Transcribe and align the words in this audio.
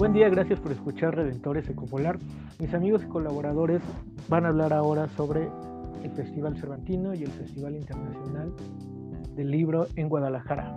Buen 0.00 0.14
día, 0.14 0.30
gracias 0.30 0.58
por 0.58 0.72
escuchar 0.72 1.14
Redentores 1.14 1.68
Ecopolar. 1.68 2.18
Mis 2.58 2.72
amigos 2.72 3.02
y 3.04 3.08
colaboradores 3.08 3.82
van 4.30 4.46
a 4.46 4.48
hablar 4.48 4.72
ahora 4.72 5.08
sobre 5.08 5.46
el 6.02 6.10
Festival 6.12 6.56
Cervantino 6.56 7.12
y 7.12 7.22
el 7.22 7.30
Festival 7.30 7.76
Internacional 7.76 8.50
del 9.36 9.50
Libro 9.50 9.88
en 9.96 10.08
Guadalajara. 10.08 10.74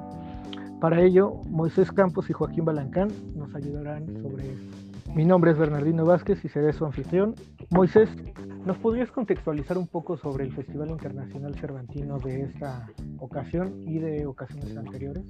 Para 0.82 1.02
ello, 1.02 1.36
Moisés 1.48 1.90
Campos 1.94 2.30
y 2.30 2.34
Joaquín 2.34 2.66
Balancán 2.66 3.08
nos 3.34 3.56
ayudarán 3.56 4.08
sobre 4.22 4.44
Mi 5.16 5.24
nombre 5.24 5.52
es 5.52 5.58
Bernardino 5.58 6.04
Vázquez 6.04 6.44
y 6.44 6.50
seré 6.50 6.74
su 6.74 6.84
anfitrión. 6.84 7.34
Moisés, 7.70 8.10
¿nos 8.66 8.78
podrías 8.80 9.10
contextualizar 9.10 9.78
un 9.78 9.88
poco 9.88 10.18
sobre 10.18 10.44
el 10.44 10.52
Festival 10.52 10.90
Internacional 10.90 11.56
Cervantino 11.56 12.20
de 12.20 12.42
esta 12.42 12.90
ocasión 13.20 13.84
y 13.88 14.00
de 14.00 14.26
ocasiones 14.26 14.76
anteriores? 14.76 15.24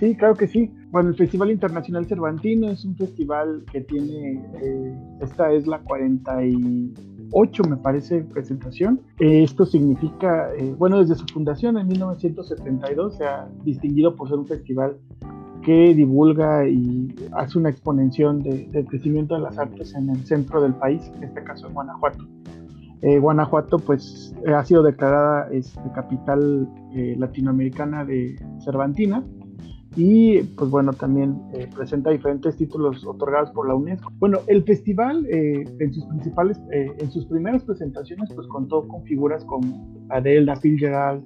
Sí, 0.00 0.14
claro 0.14 0.34
que 0.34 0.48
sí. 0.48 0.72
Bueno, 0.90 1.10
el 1.10 1.14
Festival 1.14 1.50
Internacional 1.50 2.06
Cervantino 2.06 2.70
es 2.70 2.86
un 2.86 2.96
festival 2.96 3.66
que 3.70 3.82
tiene, 3.82 4.42
eh, 4.62 4.98
esta 5.20 5.52
es 5.52 5.66
la 5.66 5.80
48, 5.80 7.64
me 7.64 7.76
parece, 7.76 8.22
presentación. 8.22 9.02
Eh, 9.18 9.42
esto 9.42 9.66
significa, 9.66 10.54
eh, 10.54 10.74
bueno, 10.78 11.00
desde 11.00 11.16
su 11.16 11.26
fundación 11.26 11.76
en 11.76 11.86
1972 11.86 13.18
se 13.18 13.24
ha 13.26 13.46
distinguido 13.62 14.16
por 14.16 14.30
ser 14.30 14.38
un 14.38 14.46
festival 14.46 14.96
que 15.62 15.94
divulga 15.94 16.66
y 16.66 17.14
hace 17.32 17.58
una 17.58 17.68
exponenciación 17.68 18.42
del 18.42 18.86
crecimiento 18.86 19.34
de 19.34 19.42
las 19.42 19.58
artes 19.58 19.94
en 19.94 20.08
el 20.08 20.24
centro 20.24 20.62
del 20.62 20.72
país, 20.72 21.12
en 21.14 21.24
este 21.24 21.44
caso 21.44 21.66
en 21.68 21.74
Guanajuato. 21.74 22.26
Guanajuato 23.02 23.78
pues 23.78 24.34
ha 24.46 24.62
sido 24.64 24.82
declarada 24.82 25.48
este, 25.50 25.80
capital 25.94 26.68
latinoamericana 27.16 28.04
de 28.04 28.36
Cervantina 28.62 29.22
y 29.96 30.42
pues 30.42 30.70
bueno, 30.70 30.92
también 30.92 31.40
eh, 31.54 31.68
presenta 31.74 32.10
diferentes 32.10 32.56
títulos 32.56 33.04
otorgados 33.04 33.50
por 33.50 33.66
la 33.66 33.74
UNESCO. 33.74 34.12
Bueno, 34.18 34.38
el 34.46 34.62
festival 34.62 35.26
eh, 35.26 35.64
en 35.80 35.92
sus 35.92 36.04
principales, 36.06 36.60
eh, 36.72 36.92
en 36.98 37.10
sus 37.10 37.26
primeras 37.26 37.64
presentaciones 37.64 38.30
pues 38.34 38.46
contó 38.46 38.86
con 38.86 39.02
figuras 39.04 39.44
como 39.44 39.92
Adele, 40.10 40.54
Fitzgerald, 40.56 41.24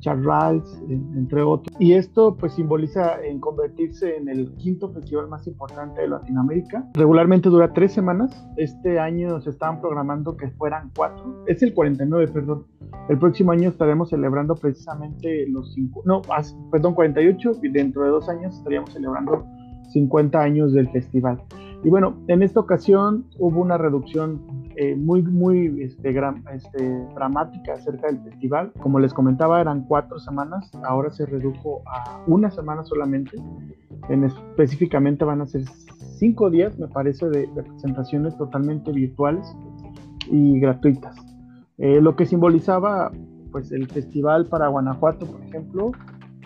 Charles, 0.00 0.62
entre 0.88 1.42
otros. 1.42 1.74
Y 1.78 1.94
esto 1.94 2.36
pues 2.36 2.52
simboliza 2.54 3.22
en 3.24 3.40
convertirse 3.40 4.16
en 4.16 4.28
el 4.28 4.52
quinto 4.56 4.90
festival 4.90 5.28
más 5.28 5.46
importante 5.46 6.02
de 6.02 6.08
Latinoamérica. 6.08 6.88
Regularmente 6.94 7.48
dura 7.48 7.72
tres 7.72 7.92
semanas. 7.92 8.30
Este 8.56 8.98
año 8.98 9.40
se 9.40 9.50
estaban 9.50 9.80
programando 9.80 10.36
que 10.36 10.48
fueran 10.50 10.90
cuatro. 10.94 11.44
Es 11.46 11.62
el 11.62 11.72
49, 11.74 12.32
perdón. 12.32 12.66
El 13.08 13.18
próximo 13.18 13.52
año 13.52 13.68
estaremos 13.68 14.10
celebrando 14.10 14.54
precisamente 14.54 15.46
los 15.48 15.72
cinco, 15.74 16.02
no, 16.04 16.22
perdón, 16.70 16.94
48 16.94 17.52
y 17.62 17.68
dentro 17.68 18.04
de 18.04 18.10
dos 18.10 18.28
años 18.28 18.56
estaríamos 18.56 18.92
celebrando 18.92 19.46
50 19.92 20.40
años 20.40 20.72
del 20.72 20.88
festival. 20.90 21.42
Y 21.82 21.90
bueno, 21.90 22.14
en 22.28 22.42
esta 22.42 22.60
ocasión 22.60 23.26
hubo 23.38 23.60
una 23.60 23.76
reducción 23.76 24.40
eh, 24.76 24.96
muy, 24.96 25.22
muy 25.22 25.82
este, 25.82 26.14
este, 26.52 27.06
dramática 27.14 27.74
acerca 27.74 28.08
del 28.08 28.20
festival. 28.22 28.72
Como 28.80 28.98
les 28.98 29.14
comentaba, 29.14 29.60
eran 29.60 29.84
cuatro 29.86 30.18
semanas, 30.18 30.70
ahora 30.84 31.10
se 31.10 31.26
redujo 31.26 31.82
a 31.86 32.22
una 32.26 32.50
semana 32.50 32.84
solamente. 32.84 33.36
En, 34.08 34.24
específicamente 34.24 35.24
van 35.24 35.40
a 35.40 35.46
ser 35.46 35.64
cinco 36.18 36.50
días, 36.50 36.78
me 36.78 36.88
parece, 36.88 37.28
de, 37.28 37.46
presentaciones 37.48 38.36
totalmente 38.36 38.90
virtuales 38.92 39.46
y 40.30 40.58
gratuitas. 40.58 41.16
Eh, 41.78 42.00
lo 42.00 42.16
que 42.16 42.26
simbolizaba 42.26 43.10
pues 43.54 43.70
el 43.70 43.86
festival 43.86 44.46
para 44.46 44.66
Guanajuato, 44.66 45.26
por 45.26 45.40
ejemplo, 45.42 45.92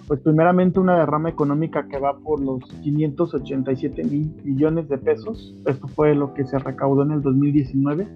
pues 0.09 0.21
primeramente 0.21 0.81
una 0.81 0.99
derrama 0.99 1.29
económica 1.29 1.87
que 1.87 1.99
va 1.99 2.19
por 2.19 2.41
los 2.41 2.65
587 2.83 4.05
mil 4.05 4.35
millones 4.43 4.89
de 4.89 4.97
pesos. 4.97 5.55
Esto 5.67 5.87
fue 5.87 6.15
lo 6.15 6.33
que 6.33 6.47
se 6.47 6.59
recaudó 6.59 7.03
en 7.03 7.13
el 7.13 7.23
2019. 7.23 8.09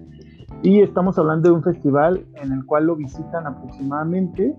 Y 0.63 0.81
estamos 0.81 1.19
hablando 1.19 1.49
de 1.49 1.55
un 1.55 1.63
festival 1.63 2.25
en 2.41 2.51
el 2.51 2.65
cual 2.65 2.87
lo 2.87 2.95
visitan 2.95 3.45
aproximadamente 3.45 4.55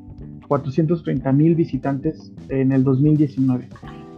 430 0.47 1.33
mil 1.33 1.57
visitantes 1.57 2.33
en 2.51 2.71
el 2.71 2.85
2019. 2.85 3.69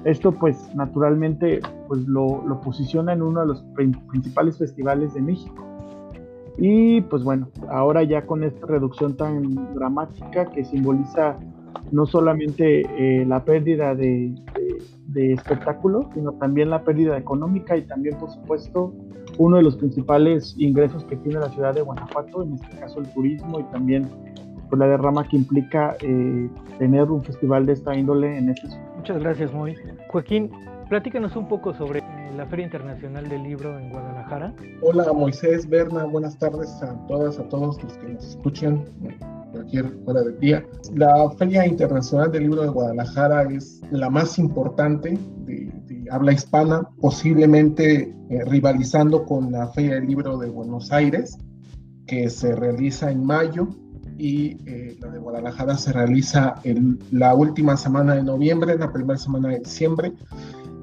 Esto 0.05 0.33
pues 0.33 0.75
naturalmente 0.75 1.61
pues 1.89 2.07
lo, 2.07 2.47
lo 2.47 2.61
posiciona 2.61 3.15
en 3.15 3.23
uno 3.23 3.41
de 3.41 3.47
los 3.47 3.65
principales 4.11 4.59
festivales 4.59 5.15
de 5.15 5.23
México. 5.23 5.65
Y 6.59 7.01
pues 7.03 7.25
bueno, 7.25 7.49
ahora 7.71 8.03
ya 8.03 8.27
con 8.27 8.45
esta 8.45 8.67
reducción 8.67 9.17
tan 9.17 9.75
dramática 9.75 10.51
que 10.51 10.65
simboliza 10.65 11.39
no 11.93 12.07
solamente 12.07 12.83
eh, 12.83 13.25
la 13.27 13.45
pérdida 13.45 13.95
de, 13.95 14.35
de, 15.09 15.33
espectáculo, 15.33 16.11
sino 16.15 16.33
también 16.33 16.71
la 16.71 16.83
pérdida 16.83 17.17
económica 17.17 17.77
y 17.77 17.83
también, 17.83 18.19
por 18.19 18.31
supuesto, 18.31 18.93
uno 19.39 19.57
de 19.57 19.63
los 19.63 19.77
principales 19.77 20.55
ingresos 20.59 21.05
que 21.05 21.17
tiene 21.17 21.41
la 21.41 21.51
ciudad 21.51 21.75
de 21.75 21.83
Guanajuato, 21.83 22.43
en 22.43 22.55
este 22.55 22.77
caso 22.79 23.01
el 23.01 23.09
turismo 23.09 23.61
y 23.61 23.65
también 23.65 24.09
por 24.69 24.79
la 24.79 24.89
derrama 24.89 25.27
que 25.29 25.37
implica 25.37 25.97
eh, 26.01 26.49
tener 26.79 27.11
un 27.11 27.23
festival 27.23 27.67
de 27.67 27.75
esta 27.75 27.97
índole 27.97 28.37
en 28.37 28.51
este 28.51 28.69
Muchas 28.97 29.21
gracias, 29.21 29.53
Moy. 29.53 29.77
Joaquín, 30.09 30.51
platícanos 30.89 31.37
un 31.37 31.47
poco 31.47 31.73
sobre 31.75 32.03
la 32.37 32.47
Feria 32.47 32.65
Internacional 32.65 33.29
del 33.29 33.45
Libro 33.45 33.79
en 33.79 33.91
Guadalajara. 33.91 34.53
Hola, 34.83 35.13
Moisés, 35.13 35.69
Berna, 35.69 36.05
buenas 36.05 36.37
tardes 36.39 36.83
a 36.83 36.95
todas, 37.07 37.39
a 37.39 37.49
todos 37.49 37.83
los 37.83 37.97
que 37.99 38.09
nos 38.09 38.27
escuchan 38.27 38.85
cualquier 39.57 39.99
hora 40.05 40.23
del 40.23 40.39
día. 40.39 40.65
La 40.95 41.31
Feria 41.31 41.67
Internacional 41.67 42.31
del 42.31 42.45
Libro 42.45 42.63
de 42.63 42.69
Guadalajara 42.69 43.43
es 43.45 43.81
la 43.91 44.11
más 44.11 44.39
importante 44.39 45.19
de, 45.47 45.73
habla 46.11 46.33
hispana, 46.33 46.89
posiblemente 47.01 48.15
eh, 48.29 48.45
rivalizando 48.45 49.25
con 49.25 49.51
la 49.51 49.69
Feria 49.69 49.95
del 49.95 50.07
Libro 50.07 50.37
de 50.37 50.51
Buenos 50.51 50.93
Aires, 50.93 51.39
que 52.07 52.31
se 52.31 52.55
realiza 52.55 53.11
en 53.11 53.25
mayo, 53.25 53.69
y 54.19 54.57
eh, 54.67 54.97
la 55.01 55.11
de 55.11 55.19
Guadalajara 55.19 55.77
se 55.77 55.93
realiza 55.93 56.55
en 56.65 56.99
la 57.11 57.35
última 57.35 57.77
semana 57.77 58.15
de 58.15 58.23
noviembre, 58.23 58.79
la 58.79 58.93
primera 58.93 59.19
semana 59.19 59.49
de 59.49 59.61
diciembre, 59.61 60.13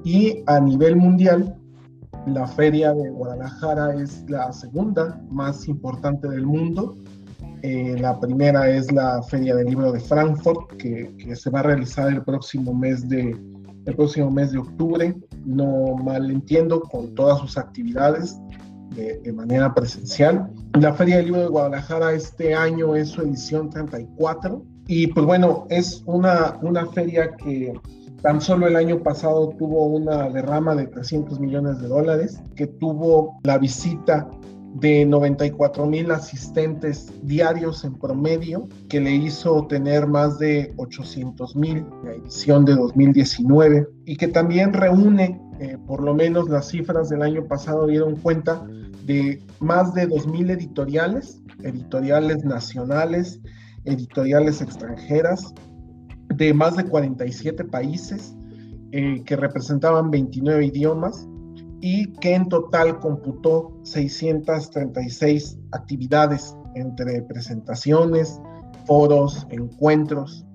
y 0.04 0.42
a 0.46 0.60
nivel 0.60 0.96
mundial, 0.96 1.56
la 2.26 2.46
Feria 2.46 2.92
de 2.92 3.10
Guadalajara 3.10 3.94
es 3.94 4.24
la 4.28 4.52
segunda 4.52 5.20
más 5.30 5.68
importante 5.68 6.28
del 6.28 6.46
mundo 6.46 6.94
eh, 7.62 7.96
la 7.98 8.20
primera 8.20 8.68
es 8.68 8.92
la 8.92 9.22
Feria 9.22 9.54
del 9.54 9.68
Libro 9.68 9.90
de 9.90 10.00
Frankfurt, 10.00 10.76
que, 10.76 11.34
se 11.34 11.50
va 11.50 11.60
a 11.60 11.62
realizar 11.62 12.08
el 12.12 12.22
próximo 12.22 12.74
mes 12.74 13.08
de, 13.08 13.36
el 13.86 13.96
próximo 13.96 14.30
mes 14.30 14.52
de 14.52 14.58
octubre. 14.58 15.14
No 15.46 15.96
mal 15.96 16.30
entiendo, 16.30 16.82
con 16.82 17.14
todas 17.14 17.40
sus 17.40 17.56
actividades 17.56 18.38
de, 18.94 19.32
manera 19.32 19.74
presencial. 19.74 20.50
La 20.74 20.92
Feria 20.92 21.16
del 21.16 21.26
Libro 21.26 21.40
de 21.40 21.48
Guadalajara 21.48 22.12
este 22.12 22.54
año 22.54 22.94
es 22.94 23.08
su 23.08 23.22
edición 23.22 23.70
34. 23.70 24.62
Y 24.86 25.06
pues 25.08 25.24
bueno, 25.24 25.66
es 25.70 26.02
una, 26.06 26.58
una 26.60 26.86
feria 26.86 27.34
que 27.36 27.72
tan 28.20 28.40
solo 28.40 28.66
el 28.66 28.76
año 28.76 29.02
pasado 29.02 29.50
tuvo 29.58 29.86
una 29.86 30.28
derrama 30.28 30.74
de 30.74 30.86
300 30.86 31.40
millones 31.40 31.80
de 31.80 31.88
dólares, 31.88 32.42
que 32.56 32.66
tuvo 32.66 33.38
la 33.44 33.58
visita 33.58 34.28
de 34.74 35.06
94 35.06 35.86
mil 35.86 36.10
asistentes 36.10 37.12
diarios 37.22 37.84
en 37.84 37.94
promedio, 37.94 38.68
que 38.88 39.00
le 39.00 39.12
hizo 39.12 39.66
tener 39.68 40.06
más 40.08 40.38
de 40.38 40.74
800 40.76 41.54
mil 41.56 41.86
la 42.04 42.14
edición 42.14 42.64
de 42.64 42.74
2019 42.74 43.86
y 44.04 44.16
que 44.16 44.28
también 44.28 44.72
reúne, 44.72 45.40
eh, 45.60 45.78
por 45.86 46.02
lo 46.02 46.12
menos 46.12 46.48
las 46.48 46.68
cifras 46.68 47.08
del 47.08 47.22
año 47.22 47.46
pasado 47.46 47.86
dieron 47.86 48.16
cuenta 48.16 48.66
de 49.06 49.40
más 49.60 49.94
de 49.94 50.06
2 50.06 50.26
mil 50.26 50.50
editoriales, 50.50 51.40
editoriales 51.62 52.44
nacionales, 52.44 53.40
editoriales 53.84 54.60
extranjeras, 54.60 55.54
de 56.34 56.52
más 56.52 56.76
de 56.76 56.84
47 56.84 57.64
países 57.64 58.34
eh, 58.90 59.22
que 59.24 59.36
representaban 59.36 60.10
29 60.10 60.66
idiomas 60.66 61.28
y 61.86 62.06
que 62.14 62.34
en 62.34 62.48
total 62.48 62.98
computó 62.98 63.78
636 63.82 65.58
actividades 65.72 66.56
entre 66.76 67.20
presentaciones, 67.20 68.40
foros, 68.86 69.46
encuentros. 69.50 70.46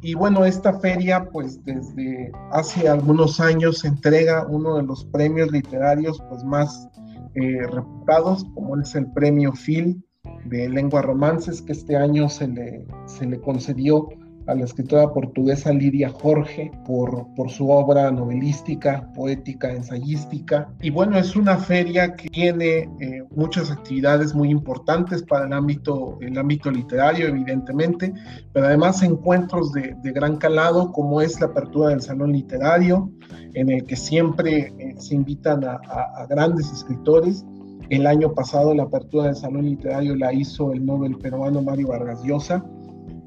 Y 0.00 0.14
bueno, 0.14 0.44
esta 0.44 0.80
feria 0.80 1.28
pues 1.30 1.64
desde 1.64 2.32
hace 2.50 2.88
algunos 2.88 3.38
años 3.38 3.84
entrega 3.84 4.44
uno 4.48 4.74
de 4.74 4.82
los 4.82 5.04
premios 5.04 5.52
literarios 5.52 6.20
pues 6.28 6.42
más 6.42 6.88
eh, 7.36 7.64
reputados, 7.70 8.44
como 8.52 8.76
es 8.80 8.92
el 8.96 9.06
premio 9.12 9.52
Phil 9.52 10.04
de 10.46 10.68
lengua 10.68 11.02
romances, 11.02 11.62
que 11.62 11.74
este 11.74 11.94
año 11.94 12.28
se 12.28 12.48
le, 12.48 12.88
se 13.06 13.24
le 13.24 13.40
concedió 13.40 14.08
a 14.46 14.54
la 14.54 14.64
escritora 14.64 15.12
portuguesa 15.12 15.72
Lidia 15.72 16.08
Jorge 16.10 16.70
por, 16.84 17.26
por 17.34 17.50
su 17.50 17.70
obra 17.70 18.10
novelística, 18.10 19.10
poética, 19.14 19.70
ensayística. 19.70 20.68
Y 20.80 20.90
bueno, 20.90 21.18
es 21.18 21.36
una 21.36 21.56
feria 21.56 22.14
que 22.14 22.28
tiene 22.28 22.88
eh, 23.00 23.22
muchas 23.34 23.70
actividades 23.70 24.34
muy 24.34 24.50
importantes 24.50 25.22
para 25.22 25.46
el 25.46 25.52
ámbito, 25.52 26.18
el 26.20 26.36
ámbito 26.38 26.70
literario, 26.70 27.28
evidentemente, 27.28 28.12
pero 28.52 28.66
además 28.66 29.02
encuentros 29.02 29.72
de, 29.72 29.94
de 30.02 30.12
gran 30.12 30.36
calado, 30.36 30.92
como 30.92 31.20
es 31.20 31.40
la 31.40 31.46
apertura 31.46 31.90
del 31.90 32.02
Salón 32.02 32.32
Literario, 32.32 33.10
en 33.54 33.70
el 33.70 33.84
que 33.84 33.96
siempre 33.96 34.72
eh, 34.78 34.94
se 34.98 35.14
invitan 35.14 35.64
a, 35.64 35.80
grandes 36.28 36.70
escritores. 36.72 37.44
El 37.90 38.06
año 38.06 38.32
pasado 38.32 38.74
la 38.74 38.84
apertura 38.84 39.26
del 39.26 39.36
Salón 39.36 39.66
Literario 39.66 40.16
la 40.16 40.32
hizo 40.32 40.72
el 40.72 40.84
Nobel 40.84 41.16
peruano 41.18 41.62
Mario 41.62 41.88
Vargas 41.88 42.22
Llosa 42.22 42.64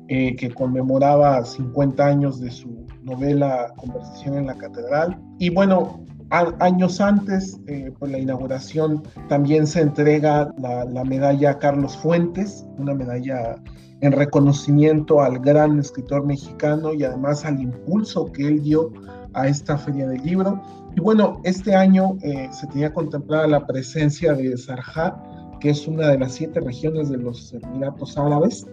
eh, 0.07 0.35
que 0.35 0.51
conmemoraba 0.51 1.43
50 1.43 2.05
años 2.05 2.39
de 2.39 2.51
su 2.51 2.85
novela 3.03 3.73
Conversación 3.77 4.37
en 4.37 4.47
la 4.47 4.55
Catedral. 4.55 5.19
Y 5.39 5.49
bueno, 5.49 6.03
años 6.29 6.99
antes, 7.01 7.59
eh, 7.67 7.91
por 7.99 8.09
la 8.09 8.19
inauguración, 8.19 9.03
también 9.29 9.67
se 9.67 9.81
entrega 9.81 10.51
la, 10.57 10.85
la 10.85 11.03
medalla 11.03 11.57
Carlos 11.59 11.95
Fuentes, 11.97 12.65
una 12.77 12.93
medalla 12.93 13.55
en 14.01 14.11
reconocimiento 14.11 15.21
al 15.21 15.39
gran 15.39 15.79
escritor 15.79 16.25
mexicano 16.25 16.93
y 16.93 17.03
además 17.03 17.45
al 17.45 17.61
impulso 17.61 18.31
que 18.31 18.47
él 18.47 18.61
dio 18.61 18.91
a 19.33 19.47
esta 19.47 19.77
feria 19.77 20.07
del 20.07 20.21
libro. 20.23 20.61
Y 20.95 21.01
bueno, 21.01 21.41
este 21.43 21.75
año 21.75 22.17
eh, 22.21 22.47
se 22.51 22.67
tenía 22.67 22.93
contemplada 22.93 23.47
la 23.47 23.65
presencia 23.65 24.33
de 24.33 24.57
Sarjá, 24.57 25.21
que 25.59 25.69
es 25.69 25.87
una 25.87 26.09
de 26.09 26.19
las 26.19 26.33
siete 26.33 26.59
regiones 26.59 27.09
de 27.09 27.17
los 27.17 27.53
Emiratos 27.53 28.17
Árabes, 28.17 28.65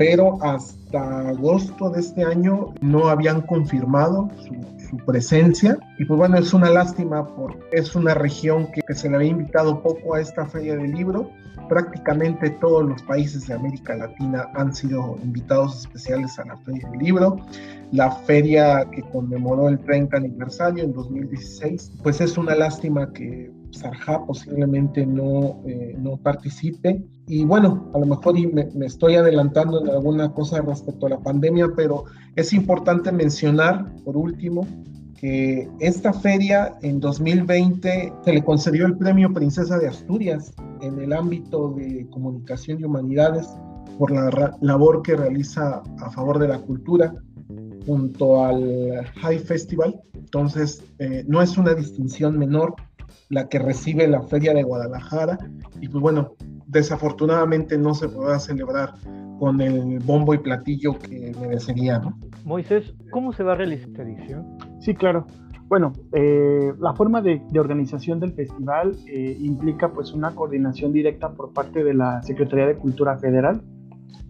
pero 0.00 0.42
hasta 0.42 1.28
agosto 1.28 1.90
de 1.90 2.00
este 2.00 2.24
año 2.24 2.72
no 2.80 3.08
habían 3.08 3.42
confirmado 3.42 4.30
su, 4.88 4.96
presencia 5.04 5.78
y 5.98 6.06
pues 6.06 6.18
bueno, 6.18 6.38
es 6.38 6.54
una 6.54 6.70
lástima 6.70 7.28
porque 7.36 7.60
es 7.72 7.94
una 7.94 8.14
región 8.14 8.72
que, 8.72 8.80
que 8.80 8.94
se 8.94 9.10
le 9.10 9.16
había 9.16 9.28
invitado 9.28 9.82
poco 9.82 10.14
a 10.14 10.20
esta 10.22 10.46
feria 10.46 10.74
del 10.74 10.92
libro 10.92 11.30
prácticamente 11.68 12.50
todos 12.50 12.88
los 12.88 13.02
países 13.02 13.46
de 13.46 13.54
América 13.54 13.94
Latina 13.94 14.48
han 14.54 14.74
sido 14.74 15.18
invitados 15.22 15.80
especiales 15.80 16.36
a 16.38 16.46
la 16.46 16.56
Feria 16.56 16.88
del 16.90 16.98
Libro. 16.98 17.36
La 17.92 18.10
feria 18.10 18.88
que 18.90 19.02
conmemoró 19.02 19.68
el 19.68 19.78
30 19.78 20.16
aniversario 20.16 20.82
en 20.82 20.92
2016, 20.92 21.92
pues 22.02 22.20
es 22.20 22.36
una 22.36 22.56
lástima 22.56 23.12
que 23.12 23.52
Sarja 23.70 24.24
posiblemente 24.26 25.06
no, 25.06 25.62
eh, 25.66 25.94
no 25.98 26.16
participe. 26.16 27.04
Y 27.26 27.44
bueno, 27.44 27.90
a 27.94 27.98
lo 27.98 28.06
mejor 28.06 28.34
me, 28.52 28.66
me, 28.74 28.86
estoy 28.86 29.14
adelantando 29.14 29.80
en 29.80 29.90
alguna 29.90 30.32
cosa 30.32 30.60
respecto 30.60 31.06
a 31.06 31.10
la 31.10 31.20
pandemia, 31.20 31.68
pero 31.76 32.04
es 32.36 32.52
importante 32.52 33.12
mencionar, 33.12 33.94
por 34.04 34.16
último, 34.16 34.66
que 35.20 35.68
esta 35.80 36.12
feria 36.12 36.78
en 36.80 36.98
2020 36.98 38.12
se 38.24 38.32
le 38.32 38.42
concedió 38.42 38.86
el 38.86 38.96
premio 38.96 39.32
Princesa 39.32 39.78
de 39.78 39.88
Asturias 39.88 40.54
en 40.80 40.98
el 40.98 41.12
ámbito 41.12 41.74
de 41.76 42.06
comunicación 42.10 42.80
y 42.80 42.84
humanidades 42.84 43.46
por 43.98 44.10
la 44.10 44.56
labor 44.62 45.02
que 45.02 45.14
realiza 45.14 45.82
a 45.98 46.10
favor 46.10 46.38
de 46.38 46.48
la 46.48 46.58
cultura 46.58 47.12
junto 47.84 48.42
al 48.44 49.04
High 49.16 49.40
Festival. 49.40 50.00
Entonces, 50.14 50.82
eh, 50.98 51.24
no 51.28 51.42
es 51.42 51.58
una 51.58 51.74
distinción 51.74 52.38
menor 52.38 52.74
la 53.30 53.48
que 53.48 53.58
recibe 53.58 54.06
la 54.06 54.22
Feria 54.22 54.52
de 54.52 54.62
Guadalajara 54.62 55.38
y 55.80 55.88
pues 55.88 56.02
bueno, 56.02 56.34
desafortunadamente 56.66 57.78
no 57.78 57.94
se 57.94 58.08
podrá 58.08 58.38
celebrar 58.38 58.94
con 59.38 59.60
el 59.60 60.00
bombo 60.00 60.34
y 60.34 60.38
platillo 60.38 60.98
que 60.98 61.32
merecería, 61.40 61.98
¿no? 61.98 62.18
Moisés, 62.44 62.94
¿cómo 63.10 63.32
se 63.32 63.42
va 63.42 63.52
a 63.52 63.54
realizar 63.54 63.88
esta 63.88 64.02
edición? 64.02 64.58
Sí, 64.80 64.94
claro. 64.94 65.26
Bueno, 65.68 65.92
eh, 66.12 66.72
la 66.80 66.92
forma 66.94 67.22
de, 67.22 67.40
de, 67.48 67.60
organización 67.60 68.18
del 68.18 68.32
festival 68.32 68.96
eh, 69.06 69.36
implica 69.40 69.92
pues 69.92 70.12
una 70.12 70.34
coordinación 70.34 70.92
directa 70.92 71.32
por 71.32 71.52
parte 71.52 71.84
de 71.84 71.94
la 71.94 72.22
Secretaría 72.22 72.66
de 72.66 72.74
Cultura 72.74 73.16
Federal 73.18 73.62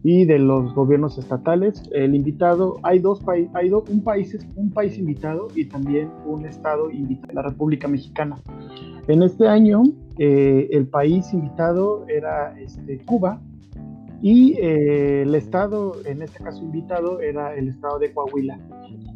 y 0.02 0.24
de 0.24 0.38
los 0.38 0.74
gobiernos 0.74 1.18
estatales. 1.18 1.82
El 1.92 2.14
invitado, 2.14 2.78
hay 2.82 2.98
dos 2.98 3.20
países, 3.20 3.54
hay 3.54 3.68
do, 3.68 3.84
un, 3.88 4.02
país, 4.02 4.36
un 4.56 4.70
país 4.70 4.98
invitado 4.98 5.48
y 5.54 5.66
también 5.66 6.10
un 6.26 6.46
estado 6.46 6.90
invitado, 6.90 7.32
la 7.34 7.42
República 7.42 7.88
Mexicana. 7.88 8.38
En 9.08 9.22
este 9.22 9.48
año, 9.48 9.82
eh, 10.18 10.68
el 10.72 10.86
país 10.86 11.32
invitado 11.32 12.04
era 12.08 12.58
este, 12.60 12.98
Cuba 12.98 13.40
y 14.22 14.52
eh, 14.58 15.22
el 15.22 15.34
estado, 15.34 15.94
en 16.04 16.22
este 16.22 16.42
caso 16.44 16.62
invitado, 16.62 17.20
era 17.20 17.54
el 17.54 17.68
estado 17.68 17.98
de 17.98 18.12
Coahuila. 18.12 18.58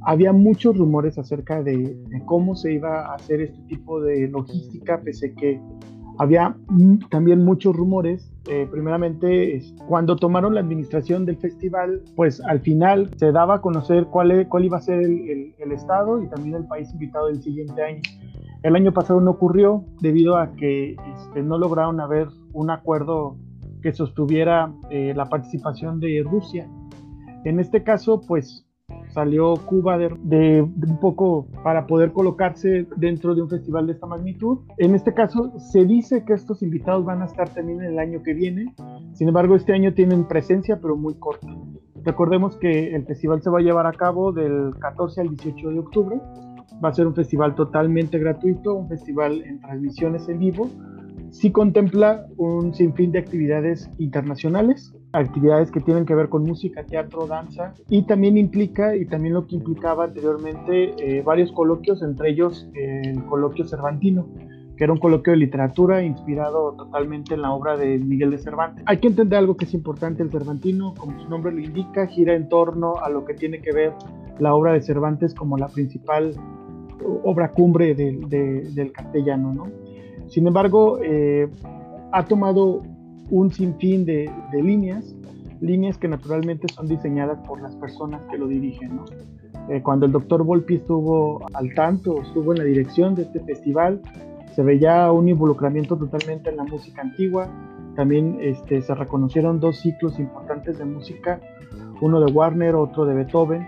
Había 0.06 0.32
muchos 0.32 0.76
rumores 0.76 1.19
acerca 1.19 1.62
de, 1.62 1.96
cómo 2.25 2.54
se 2.54 2.72
iba 2.72 3.06
a 3.06 3.14
hacer 3.14 3.42
este 3.42 3.60
tipo 3.64 4.00
de 4.00 4.28
logística, 4.28 5.00
pese 5.00 5.34
que 5.34 5.60
había 6.19 6.56
también 7.10 7.44
muchos 7.44 7.75
rumores. 7.76 8.30
Eh, 8.48 8.69
primeramente, 8.70 9.62
cuando 9.88 10.16
tomaron 10.16 10.54
la 10.54 10.60
administración 10.60 11.25
del 11.25 11.37
festival, 11.38 12.02
pues 12.14 12.40
al 12.42 12.60
final 12.60 13.10
se 13.16 13.32
daba 13.32 13.56
a 13.56 13.60
conocer 13.60 14.06
cuál, 14.06 14.46
iba 14.62 14.78
a 14.78 14.82
ser 14.82 15.00
el, 15.00 15.54
estado 15.72 16.22
y 16.22 16.28
también 16.28 16.54
el 16.56 16.66
país 16.66 16.90
invitado 16.92 17.28
del 17.28 17.42
siguiente 17.42 17.82
año. 17.82 18.02
El 18.64 18.76
año 18.76 18.93
pasado 18.93 19.20
no 19.20 19.32
ocurrió 19.32 19.84
debido 20.00 20.38
a 20.38 20.52
que 20.52 20.96
este, 21.14 21.43
no 21.43 21.58
lograron 21.58 22.00
haber 22.00 22.28
un 22.55 22.70
acuerdo 22.70 23.37
que 23.82 23.93
sostuviera 23.93 24.72
eh, 24.88 25.12
la 25.14 25.26
participación 25.26 26.00
de 26.00 26.25
Rusia. 26.25 26.66
En 27.44 27.61
este 27.61 27.82
caso, 27.82 28.22
pues 28.26 28.66
salió 29.11 29.55
Cuba 29.66 29.99
de, 29.99 30.16
de, 30.22 30.62
un 30.62 30.99
poco 30.99 31.46
para 31.62 31.87
poder 31.87 32.12
colocarse 32.12 32.88
dentro 32.96 33.34
de 33.34 33.43
un 33.43 33.50
festival 33.50 33.87
de 33.87 33.93
esta 33.93 34.06
magnitud. 34.06 34.61
En 34.78 34.94
este 34.94 35.12
caso, 35.12 35.52
se 35.58 35.84
dice 35.84 36.25
que 36.25 36.32
estos 36.32 36.62
invitados 36.62 37.05
van 37.05 37.20
a 37.20 37.26
estar 37.26 37.50
también 37.50 37.82
el 37.82 37.99
año 37.99 38.22
que 38.22 38.32
viene. 38.32 38.75
Sin 39.12 39.28
embargo, 39.28 39.56
este 39.56 39.75
año 39.75 39.93
tienen 39.93 40.25
presencia, 40.25 40.78
pero 40.81 40.96
muy 40.96 41.12
corta. 41.16 41.49
Recordemos 42.02 42.56
que 42.56 42.94
el 42.94 43.05
festival 43.05 43.43
se 43.43 43.50
va 43.50 43.58
a 43.58 43.62
llevar 43.62 43.87
a 43.87 43.93
cabo 43.93 44.32
del 44.32 44.75
14 44.78 45.20
al 45.20 45.28
18 45.28 45.69
de 45.69 45.78
octubre. 45.78 46.20
Va 46.84 46.88
a 46.88 46.94
ser 46.94 47.06
un 47.06 47.14
festival 47.14 47.55
totalmente 47.55 48.19
gratuito, 48.19 48.75
un 48.75 48.88
festival 48.88 49.43
en 49.43 49.61
transmisiones 49.61 50.28
en 50.28 50.38
vivo, 50.38 50.70
sí 51.34 51.50
contempla 51.50 52.26
un 52.37 52.75
sinfín 52.75 53.11
de 53.11 53.19
actividades 53.19 53.90
internacionales, 53.99 54.94
actividades 55.12 55.70
que 55.70 55.81
tienen 55.81 56.06
que 56.06 56.14
ver 56.14 56.28
con 56.28 56.44
música, 56.44 56.84
teatro, 56.84 57.26
danza, 57.26 57.75
y 57.88 58.02
también 58.02 58.38
implica, 58.38 58.94
y 58.94 59.05
también 59.06 59.34
lo 59.34 59.46
que 59.46 59.56
implicaba 59.56 60.05
anteriormente, 60.05 60.94
eh, 60.99 61.22
varios 61.22 61.50
coloquios, 61.52 62.02
entre 62.02 62.31
ellos 62.31 62.69
eh, 62.75 63.02
el 63.05 63.25
coloquio 63.25 63.66
cervantino, 63.66 64.28
que 64.76 64.84
era 64.84 64.93
un 64.93 64.99
coloquio 64.99 65.32
de 65.32 65.38
literatura 65.38 66.02
inspirado 66.02 66.75
totalmente 66.75 67.34
en 67.34 67.43
la 67.43 67.52
obra 67.52 67.76
de 67.76 67.99
Miguel 67.99 68.31
de 68.31 68.38
Cervantes. 68.38 68.84
Hay 68.87 68.99
que 68.99 69.08
entender 69.08 69.38
algo 69.38 69.56
que 69.56 69.64
es 69.64 69.75
importante, 69.75 70.22
el 70.22 70.31
cervantino, 70.31 70.94
como 70.94 71.20
su 71.20 71.28
nombre 71.28 71.52
lo 71.52 71.61
indica, 71.61 72.06
gira 72.06 72.34
en 72.34 72.49
torno 72.49 72.96
a 72.99 73.08
lo 73.08 73.25
que 73.25 73.34
tiene 73.34 73.61
que 73.61 73.72
ver 73.72 73.93
la 74.38 74.55
obra 74.55 74.72
de 74.72 74.82
Cervantes 74.82 75.34
como 75.34 75.56
la 75.56 75.69
principal 75.69 76.34
obra 77.04 77.52
cumbre 77.52 77.94
de, 77.94 78.18
de, 78.28 78.70
del 78.70 78.92
castellano, 78.92 79.54
¿no? 79.54 79.66
Sin 80.28 80.46
embargo, 80.46 80.99
eh, 81.02 81.49
ha 82.12 82.25
tomado 82.25 82.82
un 83.30 83.50
sinfín 83.52 84.04
de, 84.04 84.30
de, 84.52 84.62
líneas, 84.62 85.14
líneas 85.61 85.99
que 85.99 86.08
naturalmente 86.08 86.66
son 86.73 86.88
diseñadas 86.88 87.38
por 87.46 87.61
las 87.61 87.75
personas 87.76 88.23
que 88.30 88.38
lo 88.38 88.46
dirigen. 88.46 88.96
¿no? 88.96 89.04
Eh, 89.68 89.82
cuando 89.82 90.06
el 90.06 90.12
doctor 90.12 90.44
Volpi 90.44 90.76
estuvo 90.76 91.44
al 91.54 91.75
tanto, 91.75 92.20
estuvo 92.20 92.52
en 92.52 92.58
la 92.58 92.64
dirección 92.64 93.14
de 93.14 93.23
este 93.23 93.40
festival, 93.40 94.00
se 94.54 94.62
veía 94.62 95.11
un 95.11 95.28
involucramiento 95.28 95.96
totalmente 95.96 96.50
en 96.50 96.56
la 96.56 96.64
música 96.64 97.02
antigua. 97.02 97.49
También 97.96 98.38
este, 98.40 98.82
se 98.82 98.94
reconocieron 98.94 99.61
dos 99.61 99.80
ciclos 99.80 100.18
importantes 100.18 100.78
de 100.78 100.84
música, 100.84 101.40
uno 102.00 102.20
de 102.20 102.30
Warner, 102.30 102.75
otro 102.75 103.04
de 103.04 103.14
Beethoven, 103.14 103.66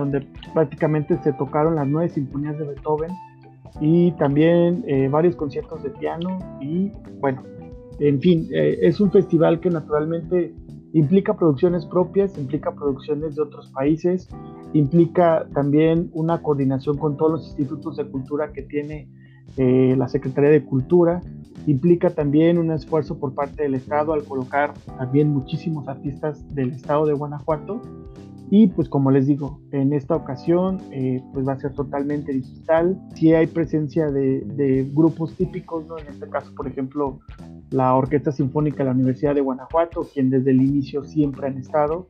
donde 0.00 0.26
prácticamente 0.52 1.16
se 1.22 1.32
tocaron 1.32 1.76
las 1.76 1.86
nueve 1.86 2.08
sinfonías 2.08 2.58
de 2.58 2.64
Beethoven 2.64 3.12
y 3.80 4.12
también 4.12 4.84
eh, 4.86 5.08
varios 5.08 5.36
conciertos 5.36 5.82
de 5.82 5.90
piano 5.90 6.38
y 6.60 6.90
bueno, 7.20 7.42
en 8.00 8.20
fin, 8.20 8.48
eh, 8.52 8.78
es 8.82 9.00
un 9.00 9.10
festival 9.10 9.60
que 9.60 9.70
naturalmente 9.70 10.54
implica 10.92 11.36
producciones 11.36 11.86
propias, 11.86 12.36
implica 12.38 12.72
producciones 12.74 13.36
de 13.36 13.42
otros 13.42 13.68
países, 13.68 14.28
implica 14.72 15.46
también 15.54 16.10
una 16.12 16.42
coordinación 16.42 16.96
con 16.96 17.16
todos 17.16 17.32
los 17.32 17.46
institutos 17.48 17.96
de 17.96 18.06
cultura 18.06 18.52
que 18.52 18.62
tiene 18.62 19.08
eh, 19.56 19.94
la 19.96 20.08
Secretaría 20.08 20.50
de 20.50 20.64
Cultura, 20.64 21.20
implica 21.66 22.10
también 22.10 22.58
un 22.58 22.70
esfuerzo 22.70 23.18
por 23.18 23.34
parte 23.34 23.64
del 23.64 23.74
Estado 23.74 24.12
al 24.12 24.24
colocar 24.24 24.72
también 24.98 25.28
muchísimos 25.28 25.86
artistas 25.86 26.54
del 26.54 26.70
Estado 26.70 27.06
de 27.06 27.12
Guanajuato 27.12 27.82
Y 28.52 28.66
pues 28.66 28.88
como 28.88 29.12
les 29.12 29.28
digo, 29.28 29.60
en 29.70 29.92
esta 29.92 30.16
ocasión 30.16 30.78
eh, 30.90 31.22
pues 31.32 31.46
va 31.46 31.52
a 31.52 31.60
ser 31.60 31.72
totalmente 31.72 32.32
digital. 32.32 33.00
Si 33.14 33.32
hay 33.32 33.46
presencia 33.46 34.10
de, 34.10 34.40
de, 34.40 34.90
grupos 34.92 35.34
típicos, 35.36 35.86
¿no? 35.86 35.98
En 35.98 36.08
este 36.08 36.28
caso, 36.28 36.52
por 36.56 36.66
ejemplo, 36.66 37.20
la 37.70 37.94
Orquesta 37.94 38.32
Sinfónica 38.32 38.78
de 38.78 38.84
la 38.86 38.90
Universidad 38.90 39.36
de 39.36 39.40
Guanajuato, 39.40 40.04
quien 40.12 40.30
desde 40.30 40.50
el 40.50 40.62
inicio 40.62 41.04
siempre 41.04 41.46
han 41.46 41.58
estado, 41.58 42.08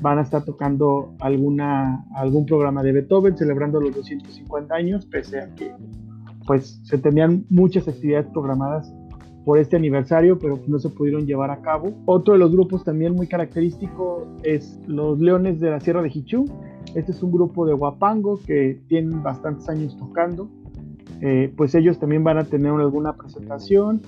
van 0.00 0.18
a 0.18 0.22
estar 0.22 0.44
tocando 0.44 1.14
alguna, 1.18 2.04
algún 2.14 2.46
programa 2.46 2.84
de 2.84 2.92
Beethoven 2.92 3.36
celebrando 3.36 3.80
los 3.80 3.94
250 3.96 4.72
años, 4.74 5.06
pese 5.06 5.40
a 5.40 5.54
que 5.54 5.72
pues 6.46 6.80
se 6.84 6.98
tenían 6.98 7.44
muchas 7.50 7.86
actividades 7.88 8.26
programadas 8.32 8.92
por 9.44 9.58
este 9.58 9.76
aniversario, 9.76 10.38
pero 10.38 10.58
no 10.66 10.78
se 10.78 10.88
pudieron 10.88 11.26
llevar 11.26 11.50
a 11.50 11.60
cabo. 11.62 11.92
Otro 12.06 12.34
de 12.34 12.40
los 12.40 12.52
grupos 12.52 12.84
también 12.84 13.14
muy 13.14 13.26
característico 13.26 14.26
es 14.42 14.78
los 14.86 15.18
Leones 15.18 15.60
de 15.60 15.70
la 15.70 15.80
Sierra 15.80 16.02
de 16.02 16.10
Hichú. 16.12 16.44
Este 16.94 17.12
es 17.12 17.22
un 17.22 17.32
grupo 17.32 17.66
de 17.66 17.74
Huapango 17.74 18.40
que 18.46 18.80
tienen 18.88 19.22
bastantes 19.22 19.68
años 19.68 19.96
tocando. 19.96 20.48
Eh, 21.20 21.52
pues 21.56 21.74
ellos 21.74 21.98
también 21.98 22.24
van 22.24 22.38
a 22.38 22.44
tener 22.44 22.72
alguna 22.72 23.16
presentación. 23.16 24.02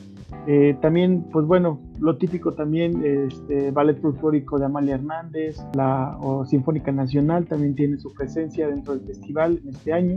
Eh, 0.47 0.77
también, 0.81 1.25
pues 1.33 1.47
bueno, 1.47 1.81
lo 2.01 2.17
típico 2.17 2.53
también, 2.53 3.05
este, 3.05 3.71
Ballet 3.71 4.01
Folclórico 4.01 4.59
de 4.59 4.65
Amalia 4.67 4.97
Hernández, 4.97 5.65
la 5.75 6.19
Sinfónica 6.47 6.93
Nacional 6.93 7.47
también 7.47 7.75
tiene 7.75 7.99
su 7.99 8.13
presencia 8.13 8.67
dentro 8.69 8.95
del 8.95 9.07
festival 9.07 9.61
en 9.63 9.69
este 9.71 9.93
año. 9.93 10.17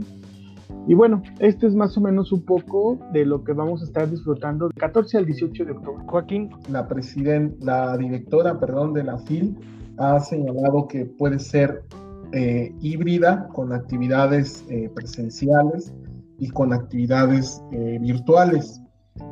Y 0.87 0.93
bueno, 0.93 1.21
esto 1.39 1.67
es 1.67 1.75
más 1.75 1.97
o 1.97 2.01
menos 2.01 2.31
un 2.31 2.43
poco 2.43 2.97
de 3.11 3.25
lo 3.25 3.43
que 3.43 3.53
vamos 3.53 3.81
a 3.81 3.85
estar 3.85 4.09
disfrutando 4.09 4.67
del 4.67 4.77
14 4.77 5.17
al 5.17 5.25
18 5.25 5.65
de 5.65 5.71
octubre. 5.71 6.03
Joaquín, 6.07 6.49
la 6.69 6.87
presidenta, 6.87 7.65
la 7.65 7.97
directora, 7.97 8.59
perdón, 8.59 8.93
de 8.93 9.03
la 9.03 9.17
FIL 9.17 9.57
ha 9.97 10.19
señalado 10.19 10.87
que 10.87 11.05
puede 11.05 11.39
ser 11.39 11.83
eh, 12.31 12.73
híbrida 12.81 13.47
con 13.53 13.73
actividades 13.73 14.65
eh, 14.69 14.89
presenciales 14.93 15.93
y 16.39 16.49
con 16.49 16.73
actividades 16.73 17.61
eh, 17.71 17.97
virtuales. 18.01 18.81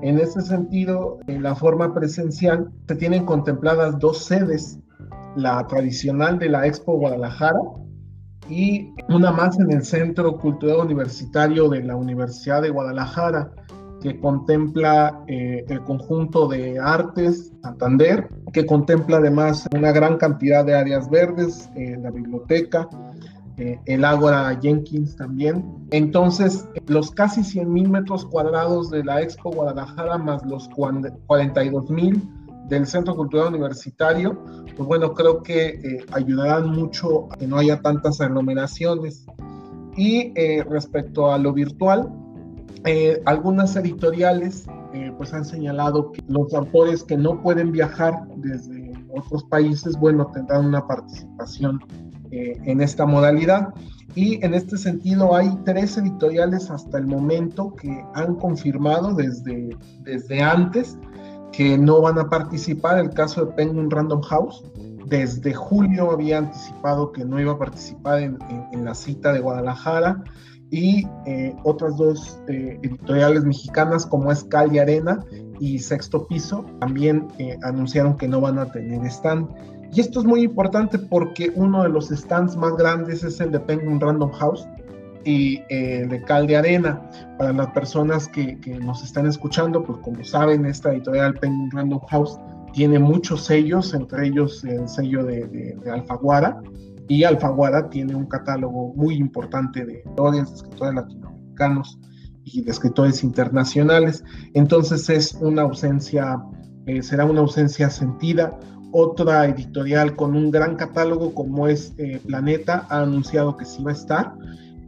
En 0.02 0.18
ese 0.20 0.42
sentido, 0.42 1.20
en 1.28 1.44
la 1.44 1.56
forma 1.56 1.94
presencial 1.94 2.72
se 2.88 2.96
tienen 2.96 3.26
contempladas 3.26 4.00
dos 4.00 4.26
sedes, 4.26 4.80
la 5.36 5.66
tradicional 5.68 6.40
de 6.40 6.50
la 6.50 6.66
Expo 6.66 6.98
Guadalajara, 6.98 7.60
y 8.50 8.94
una 9.10 9.32
más 9.32 9.60
en 9.60 9.72
el 9.72 9.84
Centro 9.84 10.38
Cultural 10.38 10.86
Universitario 10.86 11.70
de 11.70 11.84
la 11.84 11.96
Universidad 11.96 12.62
de 12.62 12.70
Guadalajara, 12.70 13.52
que 14.02 14.20
contempla 14.20 15.24
eh, 15.28 15.66
el 15.68 15.82
conjunto 15.82 16.48
de 16.48 16.80
artes 16.80 17.52
Santander, 17.64 18.30
que 18.54 18.66
contempla 18.66 19.18
además 19.18 19.68
una 19.76 19.92
gran 19.92 20.18
cantidad 20.18 20.64
de 20.64 20.76
áreas 20.76 21.10
verdes, 21.10 21.70
eh, 21.76 21.98
la 22.00 22.12
biblioteca, 22.12 22.88
eh, 23.58 23.80
el 23.86 24.06
Ágora 24.06 24.60
Jenkins 24.62 25.16
también. 25.16 25.66
Entonces, 25.90 26.68
los 26.88 27.10
casi 27.12 27.44
100 27.44 27.72
mil 27.72 27.90
metros 27.90 28.26
cuadrados 28.26 28.92
de 28.92 29.04
la 29.04 29.22
Expo 29.22 29.50
Guadalajara 29.52 30.18
más 30.18 30.46
los 30.46 30.70
42 30.70 31.90
mil 31.90 32.22
del 32.68 32.88
Centro 32.88 33.16
Cultural 33.16 33.50
Universitario, 33.50 34.40
pues 34.76 34.88
bueno, 34.88 35.14
creo 35.14 35.44
que 35.44 35.68
eh, 35.68 36.06
ayudarán 36.12 36.70
mucho 36.70 37.32
a 37.32 37.38
que 37.38 37.48
no 37.48 37.58
haya 37.58 37.82
tantas 37.82 38.22
aglomeraciones. 38.22 39.26
Y 39.96 40.34
eh, 40.36 40.64
respecto 40.70 41.32
a 41.32 41.38
lo 41.38 41.54
virtual, 41.54 42.12
eh, 42.84 43.22
algunas 43.26 43.76
editoriales 43.76 44.66
pues 45.18 45.34
han 45.34 45.44
señalado 45.44 46.14
que 46.14 46.24
los 46.30 46.54
autores 46.54 47.04
que 47.04 47.18
no 47.18 47.42
pueden 47.42 47.74
viajar 47.74 48.26
desde 48.38 48.94
otros 49.14 49.44
países, 49.44 49.98
bueno, 50.00 50.32
tendrán 50.34 50.68
una 50.68 50.88
participación 50.88 51.82
en 52.32 52.80
esta 52.80 53.06
modalidad. 53.06 53.74
Y 54.16 54.42
en 54.46 54.54
este 54.54 54.78
sentido 54.78 55.36
hay 55.36 55.50
tres 55.66 55.98
editoriales 55.98 56.72
hasta 56.72 56.98
el 56.98 57.08
momento 57.08 57.76
que 57.76 58.06
han 58.14 58.36
confirmado 58.36 59.14
desde, 59.14 59.78
desde 60.06 60.42
antes 60.42 60.98
que 61.56 61.78
no 61.78 62.02
van 62.02 62.20
a 62.20 62.30
participar. 62.30 63.00
El 63.00 63.12
caso 63.12 63.46
de 63.46 63.54
Penguin 63.54 63.90
Random 63.90 64.22
House, 64.22 64.64
desde 65.08 65.54
julio 65.54 66.12
había 66.12 66.40
anticipado 66.40 67.12
que 67.12 67.24
no 67.24 67.40
iba 67.40 67.54
a 67.54 67.58
participar 67.58 68.22
en, 68.22 68.86
la 68.86 68.94
cita 68.94 69.34
de 69.34 69.40
Guadalajara 69.40 70.24
y 70.72 71.08
eh, 71.26 71.56
otras 71.64 71.96
dos 71.98 72.40
eh, 72.48 72.80
editoriales 72.82 73.46
mexicanas 73.46 74.06
como 74.06 74.32
es 74.32 74.44
Cali 74.44 74.80
Arena 74.80 75.24
y 75.60 75.80
Sexto 75.80 76.28
Piso 76.28 76.66
también 76.80 77.28
eh, 77.38 77.58
anunciaron 77.64 78.18
que 78.18 78.28
no 78.28 78.42
van 78.42 78.60
a 78.60 78.72
tener 78.72 79.06
stand. 79.06 79.48
Y 79.94 80.02
esto 80.02 80.20
es 80.20 80.26
muy 80.26 80.42
importante 80.42 81.00
porque 81.00 81.54
uno 81.56 81.84
de 81.84 81.90
los 81.90 82.10
stands 82.10 82.58
más 82.58 82.76
grandes 82.76 83.24
es 83.24 83.40
el 83.40 83.52
de 83.52 83.60
Penguin 83.60 84.02
Random 84.02 84.32
House, 84.32 84.68
y 85.26 85.62
eh, 85.70 86.06
de 86.08 86.22
Cal 86.24 86.48
de 86.48 86.56
Arena. 86.56 87.02
Para 87.38 87.52
las 87.52 87.68
personas 87.72 88.28
que, 88.28 88.60
que, 88.62 88.80
nos 88.80 89.04
están 89.04 89.28
escuchando, 89.28 89.84
pues 89.84 90.00
como 90.00 90.24
saben, 90.24 90.66
esta 90.66 90.94
editorial 90.94 91.34
Penguin 91.34 91.72
Random 91.72 92.00
House 92.08 92.40
tiene 92.72 93.00
muchos 93.00 93.46
sellos, 93.46 93.94
entre 93.94 94.28
ellos 94.28 94.64
el 94.64 94.88
sello 94.88 95.24
de, 95.24 95.48
de, 95.48 95.92
Alfaguara, 95.92 96.62
y 97.08 97.24
Alfaguara 97.24 97.90
tiene 97.90 98.16
un 98.16 98.26
catálogo 98.26 98.94
muy 98.96 99.16
importante 99.16 99.86
de 99.86 100.04
historias, 100.06 100.50
de 100.50 100.56
escritores 100.56 100.96
latinoamericanos 100.96 102.00
y 102.44 102.62
de 102.62 102.72
escritores 102.72 103.24
internacionales. 103.24 104.24
Entonces 104.54 105.10
es 105.10 105.34
una 105.36 105.64
ausencia, 105.64 106.44
eh, 106.86 107.02
será 107.02 107.26
una 107.26 107.42
ausencia 107.42 107.90
sentida. 107.90 108.60
Otra 108.92 109.46
editorial 109.46 110.16
con 110.16 110.36
un 110.36 110.52
gran 110.52 110.76
catálogo 110.76 111.34
como 111.34 111.68
es 111.68 111.94
eh, 111.98 112.20
Planeta 112.26 112.88
ha 112.90 113.02
anunciado 113.02 113.56
que 113.56 113.66
sí 113.66 113.84
va 113.84 113.92
a 113.92 113.96
estar 113.96 114.36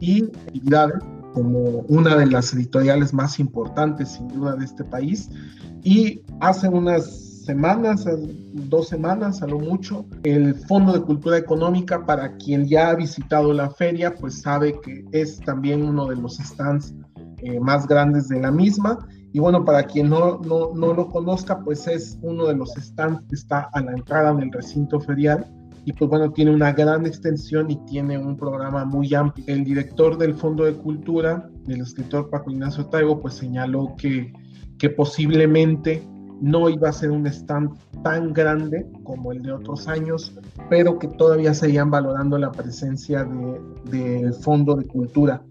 y 0.00 0.24
actividades 0.24 1.02
como 1.34 1.84
una 1.88 2.16
de 2.16 2.26
las 2.26 2.52
editoriales 2.52 3.12
más 3.12 3.38
importantes 3.38 4.10
sin 4.10 4.28
duda 4.28 4.56
de 4.56 4.64
este 4.64 4.84
país. 4.84 5.30
Y 5.82 6.22
hace 6.40 6.68
unas 6.68 7.28
semanas, 7.44 8.04
dos 8.68 8.88
semanas 8.88 9.40
a 9.42 9.46
lo 9.46 9.58
mucho, 9.58 10.04
el 10.22 10.54
Fondo 10.54 10.92
de 10.92 11.00
Cultura 11.00 11.38
Económica, 11.38 12.04
para 12.04 12.36
quien 12.36 12.66
ya 12.66 12.90
ha 12.90 12.94
visitado 12.94 13.52
la 13.52 13.70
feria, 13.70 14.14
pues 14.14 14.42
sabe 14.42 14.78
que 14.80 15.04
es 15.12 15.40
también 15.40 15.82
uno 15.82 16.06
de 16.06 16.16
los 16.16 16.36
stands 16.36 16.94
eh, 17.38 17.58
más 17.60 17.86
grandes 17.86 18.28
de 18.28 18.40
la 18.40 18.50
misma. 18.50 18.98
Y 19.32 19.38
bueno, 19.38 19.64
para 19.64 19.84
quien 19.84 20.10
no, 20.10 20.40
no, 20.40 20.74
no 20.74 20.92
lo 20.92 21.08
conozca, 21.08 21.60
pues 21.60 21.86
es 21.86 22.18
uno 22.22 22.46
de 22.46 22.56
los 22.56 22.70
stands 22.72 23.22
que 23.28 23.34
está 23.34 23.70
a 23.72 23.80
la 23.80 23.92
entrada 23.92 24.34
del 24.34 24.50
recinto 24.52 25.00
ferial 25.00 25.46
y 25.84 25.92
pues 25.92 26.10
bueno, 26.10 26.30
tiene 26.32 26.54
una 26.54 26.72
gran 26.72 27.06
extensión 27.06 27.70
y 27.70 27.76
tiene 27.86 28.18
un 28.18 28.36
programa 28.36 28.84
muy 28.84 29.14
amplio. 29.14 29.44
El 29.48 29.64
director 29.64 30.18
del 30.18 30.34
Fondo 30.34 30.64
de 30.64 30.74
Cultura, 30.74 31.48
el 31.66 31.80
escritor 31.80 32.30
Paco 32.30 32.50
Ignacio 32.50 32.86
Taibo, 32.86 33.20
pues 33.20 33.34
señaló 33.34 33.94
que, 33.96 34.32
que 34.78 34.90
posiblemente 34.90 36.06
no 36.40 36.68
iba 36.68 36.88
a 36.88 36.92
ser 36.92 37.10
un 37.10 37.26
stand 37.26 37.70
tan 38.02 38.32
grande 38.32 38.86
como 39.02 39.32
el 39.32 39.42
de 39.42 39.52
otros 39.52 39.88
años, 39.88 40.36
pero 40.70 40.98
que 40.98 41.08
todavía 41.08 41.52
seguían 41.54 41.90
valorando 41.90 42.38
la 42.38 42.52
presencia 42.52 43.24
del 43.24 44.22
de 44.22 44.32
Fondo 44.32 44.74
de 44.76 44.86
Cultura. 44.86 45.42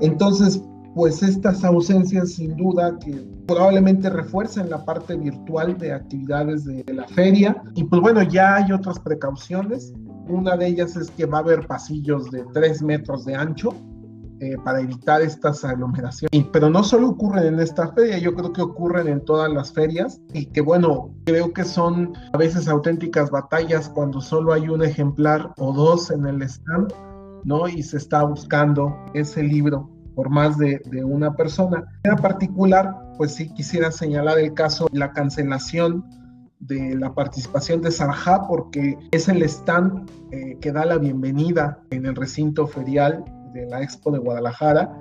Entonces, 0.00 0.62
pues 0.98 1.22
estas 1.22 1.62
ausencias 1.62 2.32
sin 2.32 2.56
duda 2.56 2.98
que 2.98 3.24
probablemente 3.46 4.10
refuercen 4.10 4.68
la 4.68 4.84
parte 4.84 5.14
virtual 5.14 5.78
de 5.78 5.92
actividades 5.92 6.64
de, 6.64 6.84
la 6.92 7.06
feria. 7.06 7.62
Y 7.76 7.84
pues 7.84 8.02
bueno, 8.02 8.20
ya 8.24 8.56
hay 8.56 8.72
otras 8.72 8.98
precauciones. 8.98 9.92
Una 10.26 10.56
de 10.56 10.66
ellas 10.66 10.96
es 10.96 11.08
que 11.12 11.24
va 11.24 11.38
a 11.38 11.42
haber 11.42 11.68
pasillos 11.68 12.32
de 12.32 12.44
3 12.52 12.82
metros 12.82 13.24
de 13.26 13.36
ancho 13.36 13.76
eh, 14.40 14.56
para 14.64 14.80
evitar 14.80 15.22
estas 15.22 15.64
aglomeraciones. 15.64 16.48
pero 16.52 16.68
no 16.68 16.82
solo 16.82 17.10
ocurren 17.10 17.54
en 17.54 17.60
esta 17.60 17.92
feria, 17.92 18.18
yo 18.18 18.34
creo 18.34 18.52
que 18.52 18.62
ocurren 18.62 19.06
en 19.06 19.24
todas 19.24 19.52
las 19.52 19.72
ferias 19.72 20.20
y 20.32 20.46
que 20.46 20.62
bueno, 20.62 21.14
creo 21.26 21.52
que 21.52 21.62
son 21.62 22.12
a 22.32 22.38
veces 22.38 22.66
auténticas 22.66 23.30
batallas 23.30 23.88
cuando 23.88 24.20
solo 24.20 24.52
hay 24.52 24.68
un 24.68 24.82
ejemplar 24.82 25.52
o 25.58 25.72
dos 25.72 26.10
en 26.10 26.26
el 26.26 26.42
stand, 26.42 26.92
¿no? 27.44 27.68
Y 27.68 27.84
se 27.84 27.98
está 27.98 28.24
buscando 28.24 28.92
ese 29.14 29.44
libro 29.44 29.88
por 30.18 30.30
más 30.30 30.58
de, 30.58 30.82
una 31.04 31.36
persona. 31.36 31.84
En 32.02 32.16
particular, 32.16 32.92
pues 33.16 33.36
sí 33.36 33.54
quisiera 33.54 33.92
señalar 33.92 34.40
el 34.40 34.52
caso 34.52 34.88
de 34.90 34.98
la 34.98 35.12
cancelación 35.12 36.04
de 36.58 36.96
la 36.96 37.14
participación 37.14 37.82
de 37.82 37.92
Sarja 37.92 38.48
porque 38.48 38.98
es 39.12 39.28
el 39.28 39.44
stand 39.44 40.10
eh, 40.32 40.58
que 40.60 40.72
da 40.72 40.84
la 40.86 40.98
bienvenida 40.98 41.80
en 41.90 42.04
el 42.04 42.16
recinto 42.16 42.66
ferial 42.66 43.24
de 43.54 43.66
la 43.66 43.80
Expo 43.80 44.10
de 44.10 44.18
Guadalajara 44.18 44.92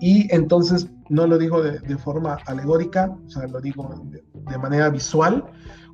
y 0.00 0.28
entonces 0.34 0.90
no 1.08 1.26
lo 1.26 1.38
digo 1.38 1.62
de, 1.62 1.96
forma 1.96 2.36
alegórica, 2.44 3.16
o 3.26 3.30
sea, 3.30 3.46
lo 3.46 3.62
digo 3.62 3.88
de, 4.10 4.58
manera 4.58 4.90
visual, 4.90 5.46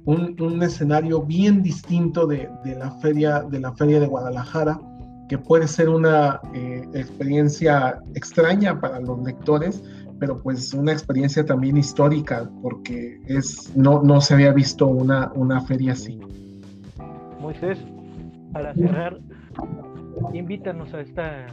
un, 0.05 0.35
un, 0.41 0.61
escenario 0.65 1.23
bien 1.23 1.63
distinto 1.63 2.27
de, 2.27 2.51
de, 2.65 2.75
la 2.75 2.91
feria, 2.91 3.43
de 3.43 3.61
la 3.61 3.73
feria 3.75 4.01
de 4.01 4.09
Guadalajara, 4.09 4.81
que 5.29 5.39
puede 5.39 5.67
ser 5.69 5.89
una 5.89 6.41
eh, 6.55 6.83
experiencia 6.95 8.01
extraña 8.15 8.81
para 8.81 9.01
los 9.01 9.23
lectores, 9.23 9.83
pero 10.19 10.43
pues 10.43 10.73
una 10.75 10.93
experiencia 10.93 11.45
también 11.45 11.77
histórica, 11.77 12.49
porque 12.63 13.21
es, 13.27 13.75
no, 13.77 14.03
no 14.03 14.21
se 14.21 14.35
había 14.35 14.53
visto 14.53 14.87
una, 14.87 15.33
una 15.35 15.61
feria 15.63 15.93
así. 15.93 16.21
Moisés, 17.41 17.79
para 18.53 18.75
cerrar, 18.75 19.19
invítanos 20.33 20.95
a 20.95 21.01
esta 21.01 21.47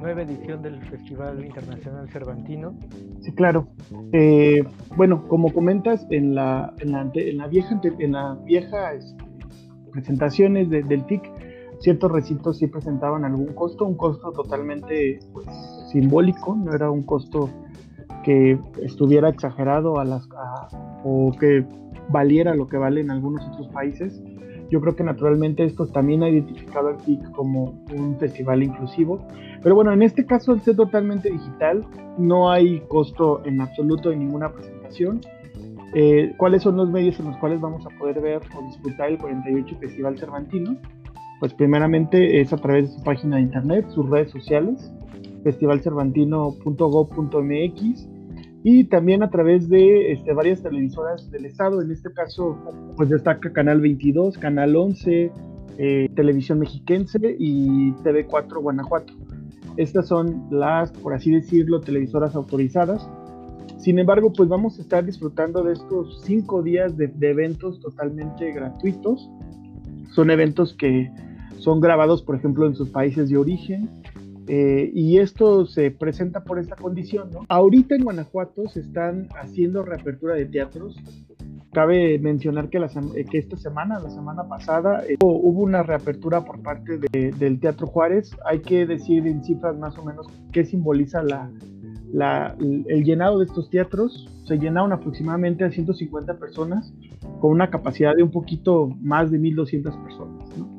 nueva 0.00 0.22
edición 0.22 0.62
del 0.62 0.80
Festival 0.86 1.44
Internacional 1.44 2.08
Cervantino. 2.10 2.74
Sí, 3.20 3.32
claro. 3.32 3.68
Eh, 4.12 4.64
bueno, 4.96 5.26
como 5.28 5.52
comentas, 5.52 6.06
en 6.10 6.34
la, 6.34 6.72
en 6.78 6.92
la, 6.92 7.10
en 7.14 7.38
la 7.38 7.46
vieja, 7.46 7.80
en 7.98 8.12
la 8.12 8.34
vieja 8.44 8.94
este, 8.94 9.24
presentaciones 9.92 10.70
del 10.70 11.04
TIC, 11.06 11.22
ciertos 11.82 12.10
recintos 12.10 12.58
sí 12.58 12.68
presentaban 12.68 13.24
algún 13.24 13.48
costo, 13.54 13.84
un 13.84 13.96
costo 13.96 14.30
totalmente 14.32 15.18
pues, 15.32 15.46
simbólico, 15.90 16.54
no 16.56 16.72
era 16.72 16.90
un 16.90 17.02
costo 17.02 17.50
que 18.24 18.58
estuviera 18.80 19.28
exagerado 19.28 19.98
a 19.98 20.04
las, 20.04 20.28
o 21.04 21.32
que 21.38 21.66
valiera 22.08 22.54
lo 22.54 22.68
que 22.68 22.76
vale 22.76 23.00
en 23.00 23.10
algunos 23.10 23.44
otros 23.48 23.68
países. 23.68 24.22
Yo 24.70 24.80
creo 24.80 24.96
que 24.96 25.04
naturalmente 25.04 25.64
esto 25.64 25.86
también 25.86 26.22
ha 26.22 26.30
identificado 26.30 26.88
al 26.88 26.96
TIC 26.98 27.32
como 27.32 27.84
un 27.94 28.16
festival 28.18 28.62
inclusivo. 28.62 29.26
Pero 29.62 29.74
bueno, 29.74 29.92
en 29.92 30.02
este 30.02 30.24
caso, 30.24 30.52
al 30.52 30.62
ser 30.62 30.76
totalmente 30.76 31.30
digital, 31.30 31.84
no 32.16 32.50
hay 32.50 32.80
costo 32.88 33.44
en 33.44 33.60
absoluto 33.60 34.08
de 34.08 34.16
ninguna 34.16 34.50
presentación. 34.50 35.20
Eh, 35.94 36.32
¿Cuáles 36.38 36.62
son 36.62 36.76
los 36.76 36.90
medios 36.90 37.20
en 37.20 37.26
los 37.26 37.36
cuales 37.36 37.60
vamos 37.60 37.84
a 37.84 37.90
poder 37.98 38.20
ver 38.20 38.40
o 38.56 38.66
disfrutar 38.66 39.10
el 39.10 39.18
48 39.18 39.76
Festival 39.78 40.18
Cervantino? 40.18 40.78
Pues 41.42 41.52
primeramente 41.54 42.40
es 42.40 42.52
a 42.52 42.56
través 42.56 42.88
de 42.88 42.98
su 42.98 43.02
página 43.02 43.34
de 43.34 43.42
internet, 43.42 43.84
sus 43.88 44.08
redes 44.08 44.30
sociales, 44.30 44.92
festivalcervantino.gov.mx 45.42 48.08
y 48.62 48.84
también 48.84 49.24
a 49.24 49.30
través 49.30 49.68
de 49.68 50.12
este, 50.12 50.32
varias 50.34 50.62
televisoras 50.62 51.28
del 51.32 51.46
estado, 51.46 51.82
en 51.82 51.90
este 51.90 52.12
caso 52.12 52.56
pues 52.96 53.08
destaca 53.08 53.52
Canal 53.52 53.80
22, 53.80 54.38
Canal 54.38 54.76
11, 54.76 55.32
eh, 55.78 56.08
Televisión 56.14 56.60
Mexiquense 56.60 57.18
y 57.40 57.90
TV4 57.90 58.62
Guanajuato. 58.62 59.12
Estas 59.76 60.06
son 60.06 60.46
las, 60.48 60.92
por 60.92 61.12
así 61.12 61.32
decirlo, 61.32 61.80
televisoras 61.80 62.36
autorizadas. 62.36 63.10
Sin 63.78 63.98
embargo, 63.98 64.32
pues 64.32 64.48
vamos 64.48 64.78
a 64.78 64.82
estar 64.82 65.04
disfrutando 65.04 65.64
de 65.64 65.72
estos 65.72 66.22
cinco 66.22 66.62
días 66.62 66.96
de, 66.96 67.08
de 67.08 67.30
eventos 67.30 67.80
totalmente 67.80 68.52
gratuitos. 68.52 69.28
Son 70.12 70.30
eventos 70.30 70.74
que 70.74 71.10
son 71.58 71.80
grabados, 71.80 72.22
por 72.22 72.36
ejemplo, 72.36 72.66
en 72.66 72.74
sus 72.74 72.90
países 72.90 73.28
de 73.28 73.36
origen, 73.36 73.88
eh, 74.48 74.90
y 74.92 75.18
esto 75.18 75.66
se 75.66 75.90
presenta 75.90 76.44
por 76.44 76.58
esta 76.58 76.76
condición. 76.76 77.30
¿no? 77.32 77.40
Ahorita 77.48 77.94
en 77.94 78.04
Guanajuato 78.04 78.68
se 78.68 78.80
están 78.80 79.28
haciendo 79.40 79.82
reapertura 79.82 80.34
de 80.34 80.46
teatros. 80.46 80.96
Cabe 81.72 82.18
mencionar 82.18 82.68
que, 82.68 82.78
la, 82.78 82.90
eh, 83.14 83.24
que 83.24 83.38
esta 83.38 83.56
semana, 83.56 83.98
la 83.98 84.10
semana 84.10 84.46
pasada, 84.48 85.04
eh, 85.08 85.16
hubo 85.22 85.62
una 85.62 85.82
reapertura 85.82 86.44
por 86.44 86.60
parte 86.60 86.98
del 86.98 87.60
Teatro 87.60 87.86
Juárez. 87.86 88.36
Hay 88.44 88.60
que 88.60 88.84
decir 88.84 89.26
en 89.26 89.42
cifras 89.42 89.78
más 89.78 89.96
o 89.96 90.04
menos 90.04 90.26
qué 90.52 90.64
simboliza 90.64 91.22
la, 91.22 91.50
la, 92.12 92.54
el 92.60 93.04
llenado 93.04 93.38
de 93.38 93.46
estos 93.46 93.70
teatros. 93.70 94.28
Se 94.46 94.58
llenaron 94.58 94.92
aproximadamente 94.92 95.64
a 95.64 95.70
150 95.70 96.38
personas 96.38 96.92
con 97.40 97.52
una 97.52 97.70
capacidad 97.70 98.14
de 98.14 98.22
un 98.22 98.30
poquito 98.30 98.88
más 99.00 99.30
de 99.30 99.40
1.200 99.40 100.02
personas. 100.02 100.58
¿no? 100.58 100.71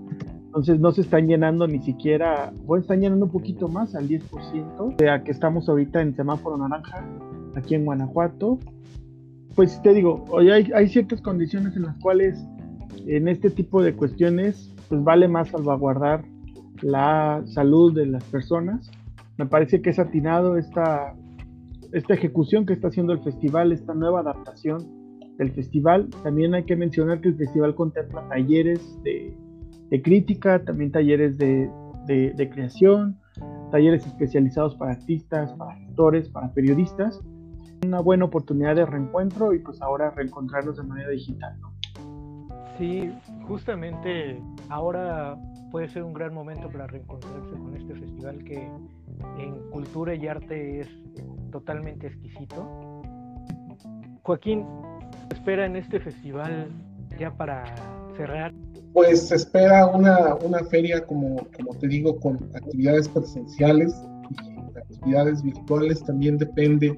Entonces 0.54 0.80
no 0.80 0.92
se 0.92 1.02
están 1.02 1.26
llenando 1.26 1.66
ni 1.66 1.80
siquiera, 1.80 2.54
bueno, 2.66 2.84
están 2.84 3.02
llenando 3.02 3.26
un 3.26 3.32
poquito 3.32 3.70
más, 3.70 3.96
al 3.96 4.08
10%, 4.08 5.00
sea 5.00 5.24
que 5.24 5.32
estamos 5.32 5.68
ahorita 5.68 6.00
en 6.00 6.16
semáforo 6.16 6.58
naranja, 6.58 7.04
aquí 7.56 7.74
en 7.74 7.86
Guanajuato. 7.86 8.60
Pues 9.56 9.82
te 9.82 9.96
digo, 9.96 10.26
hoy 10.30 10.52
hay, 10.52 10.70
hay 10.76 10.90
ciertas 10.90 11.22
condiciones 11.22 11.76
en 11.76 11.82
las 11.82 11.98
cuales 11.98 12.46
en 13.08 13.30
este 13.30 13.50
tipo 13.50 13.82
de 13.82 13.96
cuestiones, 13.96 14.72
pues 14.90 15.04
vale 15.04 15.28
más 15.28 15.50
salvaguardar 15.50 16.24
la 16.84 17.42
salud 17.48 17.92
de 17.92 18.06
las 18.06 18.24
personas. 18.26 18.92
Me 19.40 19.48
parece 19.48 19.82
que 19.82 19.90
es 19.90 19.98
atinado 19.98 20.60
esta, 20.60 21.16
esta 21.94 22.14
ejecución 22.14 22.68
que 22.68 22.74
está 22.74 22.90
haciendo 22.90 23.12
el 23.14 23.24
festival, 23.24 23.72
esta 23.72 23.96
nueva 23.96 24.20
adaptación 24.20 24.86
del 25.40 25.52
festival. 25.54 26.12
También 26.22 26.54
hay 26.54 26.66
que 26.66 26.76
mencionar 26.76 27.22
que 27.22 27.30
el 27.30 27.38
festival 27.38 27.74
contempla 27.74 28.30
talleres 28.30 29.02
de 29.02 29.36
de 29.94 30.02
crítica, 30.02 30.66
también 30.66 30.92
talleres 30.92 31.38
de, 31.38 31.70
de, 32.08 32.50
creación, 32.50 33.16
talleres 33.70 34.08
especializados 34.08 34.76
para 34.76 34.94
artistas, 34.94 35.54
para 35.54 35.74
actores, 35.74 36.30
para 36.30 36.52
periodistas. 36.52 37.22
Una 37.86 38.00
buena 38.00 38.26
oportunidad 38.26 38.76
de 38.76 38.88
reencuentro 38.88 39.54
y 39.54 39.60
pues 39.60 39.80
ahora 39.84 40.10
reencontrarnos 40.10 40.78
de 40.78 40.84
manera 40.84 41.10
digital. 41.10 41.56
Sí, 42.80 43.14
justamente 43.48 44.42
ahora 44.70 45.38
puede 45.70 45.88
ser 45.90 46.02
un 46.02 46.14
gran 46.14 46.34
momento 46.34 46.70
para 46.70 46.88
reencontrarse 46.88 47.56
con 47.56 47.78
este 47.78 47.94
festival 47.94 48.44
que 48.46 48.68
en 49.38 49.70
cultura 49.70 50.16
y 50.16 50.26
arte 50.26 50.80
es 50.80 50.90
totalmente 51.52 52.08
exquisito. 52.08 53.04
Joaquín, 54.24 54.66
espera 55.30 55.68
en 55.68 55.76
este 55.76 56.00
festival 56.00 56.72
ya 57.20 57.30
para 57.30 57.64
cerrar 58.18 58.54
pues 58.94 59.28
se 59.28 59.36
espera 59.36 59.88
una, 59.88 60.36
una 60.36 60.64
feria, 60.66 61.06
como, 61.06 61.48
como 61.58 61.76
te 61.80 61.88
digo, 61.88 62.20
con 62.20 62.36
actividades 62.54 63.10
presenciales 63.10 63.94
y 64.30 64.78
actividades 64.78 65.42
virtuales. 65.42 66.04
También 66.04 66.38
depende 66.38 66.98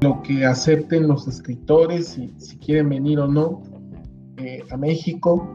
lo 0.00 0.20
que 0.22 0.44
acepten 0.44 1.08
los 1.08 1.26
escritores, 1.26 2.18
si 2.38 2.56
quieren 2.58 2.88
venir 2.88 3.18
o 3.20 3.28
no 3.28 3.62
eh, 4.38 4.62
a 4.70 4.76
México. 4.76 5.48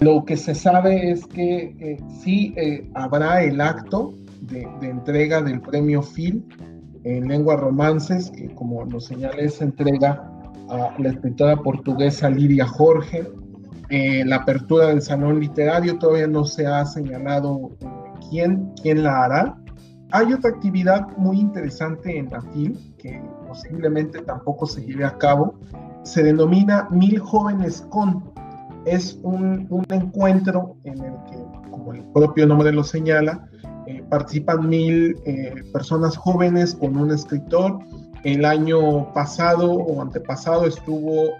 Lo 0.00 0.24
que 0.26 0.36
se 0.36 0.54
sabe 0.54 1.10
es 1.10 1.26
que 1.26 1.74
eh, 1.80 1.96
sí 2.22 2.52
eh, 2.56 2.86
habrá 2.94 3.42
el 3.42 3.62
acto 3.62 4.12
de, 4.42 4.68
entrega 4.82 5.40
del 5.40 5.60
premio 5.62 6.02
FIL 6.02 6.44
en 7.04 7.28
lengua 7.28 7.56
romances, 7.56 8.30
que 8.30 8.48
como 8.54 8.84
lo 8.84 9.00
señalé, 9.00 9.48
se 9.48 9.64
entrega 9.64 10.30
a 10.68 10.94
la 10.98 11.08
escritora 11.08 11.56
portuguesa 11.56 12.28
Lidia 12.28 12.66
Jorge, 12.66 13.26
eh, 13.88 14.24
la 14.24 14.36
apertura 14.36 14.88
del 14.88 15.00
salón 15.00 15.38
literario 15.38 15.98
todavía 15.98 16.26
no 16.26 16.44
se 16.44 16.66
ha 16.66 16.84
señalado 16.84 17.70
eh, 17.80 17.86
quién, 18.28 18.72
quién 18.82 19.04
la 19.04 19.24
hará. 19.24 19.56
Hay 20.10 20.32
otra 20.32 20.50
actividad 20.50 21.06
muy 21.16 21.38
interesante 21.38 22.18
en 22.18 22.30
la 22.30 22.42
que 22.98 23.22
posiblemente 23.46 24.22
tampoco 24.22 24.66
se 24.66 24.84
lleve 24.84 25.04
a 25.04 25.16
cabo. 25.18 25.54
Se 26.02 26.22
denomina 26.22 26.88
Mil 26.90 27.18
Jóvenes 27.18 27.86
con. 27.90 28.24
Es 28.84 29.18
un, 29.22 29.66
un 29.70 29.84
encuentro 29.90 30.76
en 30.84 31.04
el 31.04 31.14
que, 31.28 31.36
como 31.70 31.92
el 31.92 32.04
propio 32.12 32.46
nombre 32.46 32.72
lo 32.72 32.84
señala, 32.84 33.48
eh, 33.86 34.02
participan 34.08 34.68
mil 34.68 35.16
personas 35.72 36.16
jóvenes 36.16 36.74
con 36.74 36.96
un 36.96 37.10
escritor. 37.10 37.80
El 38.22 38.44
año 38.44 39.12
pasado 39.12 39.72
o 39.72 40.00
antepasado 40.02 40.66
estuvo 40.66 41.30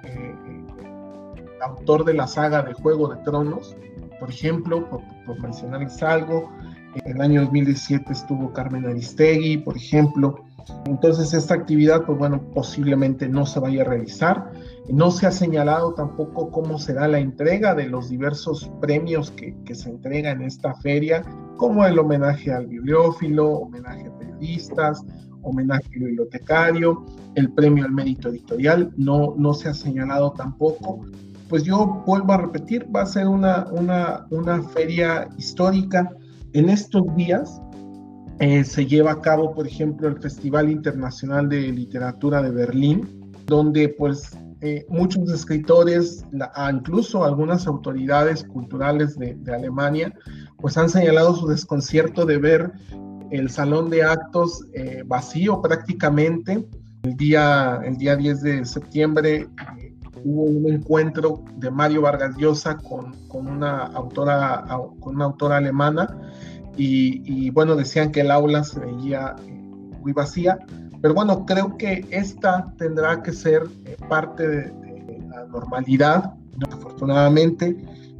autor 1.66 2.04
de 2.04 2.14
la 2.14 2.26
saga 2.26 2.62
de 2.62 2.72
Juego 2.74 3.08
de 3.08 3.22
Tronos, 3.22 3.76
por 4.18 4.30
ejemplo, 4.30 4.88
por, 4.88 5.00
por 5.26 5.40
mencionarles 5.40 6.02
algo. 6.02 6.50
En 6.94 7.16
el 7.16 7.20
año 7.20 7.42
2017 7.42 8.12
estuvo 8.12 8.52
Carmen 8.52 8.86
Aristegui, 8.86 9.58
por 9.58 9.76
ejemplo. 9.76 10.46
Entonces 10.86 11.32
esta 11.34 11.54
actividad, 11.54 12.04
pues 12.04 12.18
bueno, 12.18 12.40
posiblemente 12.54 13.28
no 13.28 13.46
se 13.46 13.60
vaya 13.60 13.82
a 13.82 13.84
realizar. 13.84 14.50
No 14.88 15.10
se 15.10 15.26
ha 15.26 15.30
señalado 15.30 15.94
tampoco 15.94 16.50
cómo 16.50 16.78
será 16.78 17.06
la 17.08 17.18
entrega 17.18 17.74
de 17.74 17.86
los 17.86 18.08
diversos 18.08 18.70
premios 18.80 19.30
que, 19.30 19.54
que 19.64 19.74
se 19.74 19.90
entregan 19.90 20.40
en 20.40 20.46
esta 20.46 20.74
feria, 20.74 21.22
como 21.56 21.84
el 21.84 21.98
homenaje 21.98 22.52
al 22.52 22.66
bibliófilo, 22.66 23.48
homenaje 23.48 24.06
a 24.06 24.18
periodistas, 24.18 25.04
homenaje 25.42 25.84
al 25.94 26.00
bibliotecario, 26.00 27.04
el 27.34 27.52
premio 27.52 27.84
al 27.84 27.92
mérito 27.92 28.28
editorial, 28.28 28.92
no, 28.96 29.34
no 29.36 29.54
se 29.54 29.68
ha 29.68 29.74
señalado 29.74 30.32
tampoco 30.32 31.00
pues 31.48 31.64
yo 31.64 32.02
vuelvo 32.06 32.32
a 32.32 32.38
repetir, 32.38 32.86
va 32.94 33.02
a 33.02 33.06
ser 33.06 33.28
una, 33.28 33.66
una, 33.72 34.26
una 34.30 34.62
feria 34.62 35.28
histórica. 35.38 36.10
En 36.52 36.68
estos 36.68 37.02
días 37.16 37.60
eh, 38.40 38.64
se 38.64 38.86
lleva 38.86 39.12
a 39.12 39.20
cabo, 39.20 39.54
por 39.54 39.66
ejemplo, 39.66 40.08
el 40.08 40.20
Festival 40.20 40.70
Internacional 40.70 41.48
de 41.48 41.72
Literatura 41.72 42.42
de 42.42 42.50
Berlín, 42.50 43.32
donde 43.46 43.88
pues 43.88 44.36
eh, 44.60 44.84
muchos 44.88 45.30
escritores, 45.30 46.24
la, 46.32 46.50
incluso 46.72 47.24
algunas 47.24 47.66
autoridades 47.66 48.42
culturales 48.44 49.18
de, 49.18 49.34
de, 49.34 49.54
Alemania, 49.54 50.12
pues 50.58 50.76
han 50.76 50.88
señalado 50.88 51.34
su 51.34 51.46
desconcierto 51.46 52.26
de 52.26 52.38
ver 52.38 52.72
el 53.30 53.50
salón 53.50 53.90
de 53.90 54.02
actos 54.02 54.64
eh, 54.72 55.02
vacío 55.06 55.60
prácticamente. 55.60 56.66
El 57.02 57.16
día, 57.16 57.80
el 57.84 57.96
día 57.96 58.16
10 58.16 58.42
de 58.42 58.64
septiembre 58.64 59.48
hubo 60.26 60.42
un 60.42 60.66
encuentro 60.66 61.44
de 61.56 61.70
Mario 61.70 62.02
Vargas 62.02 62.36
Llosa 62.36 62.76
con, 62.78 63.14
con, 63.28 63.46
una, 63.46 63.84
autora, 63.86 64.66
con 65.00 65.14
una 65.14 65.26
autora 65.26 65.58
alemana 65.58 66.18
y, 66.76 67.48
bueno, 67.50 67.74
decían 67.74 68.12
que 68.12 68.20
el 68.20 68.30
aula 68.30 68.62
se 68.64 68.80
veía 68.80 69.34
muy 70.00 70.12
vacía, 70.12 70.58
pero 71.00 71.14
bueno, 71.14 71.46
creo 71.46 71.76
que 71.78 72.04
esta 72.10 72.72
tendrá 72.76 73.22
que 73.22 73.32
ser 73.32 73.62
eh, 73.86 73.96
parte 74.08 74.46
de, 74.46 75.22
la 75.30 75.46
normalidad, 75.46 76.34
afortunadamente. 76.70 77.76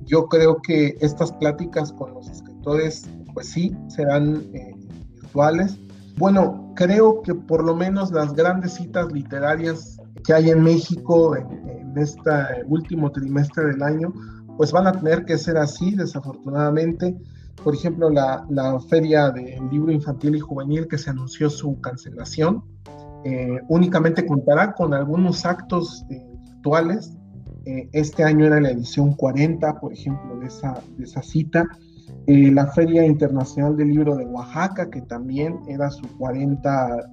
Yo 0.06 0.26
creo 0.28 0.56
que 0.62 0.96
estas 1.00 1.32
pláticas 1.32 1.92
con 1.92 2.14
los 2.14 2.30
escritores, 2.30 3.08
pues 3.34 3.50
sí, 3.50 3.76
serán 3.88 4.42
eh, 4.54 4.74
virtuales. 5.14 5.76
Bueno, 6.16 6.72
creo 6.76 7.20
que 7.22 7.34
por 7.34 7.62
lo 7.62 7.74
menos 7.74 8.10
las 8.10 8.32
grandes 8.32 8.74
citas 8.74 9.12
literarias 9.12 9.98
que 10.26 10.34
hay 10.34 10.50
en 10.50 10.62
México 10.62 11.36
en, 11.36 11.46
en 11.68 11.98
este 11.98 12.30
último 12.66 13.10
trimestre 13.12 13.66
del 13.66 13.82
año, 13.82 14.12
pues 14.56 14.72
van 14.72 14.86
a 14.86 14.92
tener 14.92 15.24
que 15.24 15.38
ser 15.38 15.56
así, 15.56 15.94
desafortunadamente. 15.94 17.16
Por 17.62 17.74
ejemplo, 17.74 18.10
la, 18.10 18.44
la 18.50 18.78
Feria 18.80 19.30
del 19.30 19.68
Libro 19.70 19.92
Infantil 19.92 20.36
y 20.36 20.40
Juvenil 20.40 20.88
que 20.88 20.98
se 20.98 21.10
anunció 21.10 21.50
su 21.50 21.80
cancelación, 21.80 22.62
eh, 23.24 23.60
únicamente 23.68 24.24
contará 24.24 24.72
con 24.72 24.94
algunos 24.94 25.44
actos 25.44 26.04
eh, 26.10 26.22
virtuales. 26.44 27.16
Eh, 27.64 27.88
este 27.92 28.22
año 28.22 28.46
era 28.46 28.60
la 28.60 28.70
edición 28.70 29.14
40, 29.14 29.80
por 29.80 29.92
ejemplo, 29.92 30.38
de 30.38 30.46
esa, 30.46 30.80
de 30.96 31.04
esa 31.04 31.22
cita. 31.22 31.66
la 32.26 32.66
Feria 32.68 33.04
Internacional 33.04 33.76
del 33.76 33.88
Libro 33.88 34.14
de 34.16 34.26
Oaxaca, 34.26 34.88
que 34.90 35.02
también 35.02 35.58
era 35.66 35.90
su 35.90 36.06
40 36.18 37.10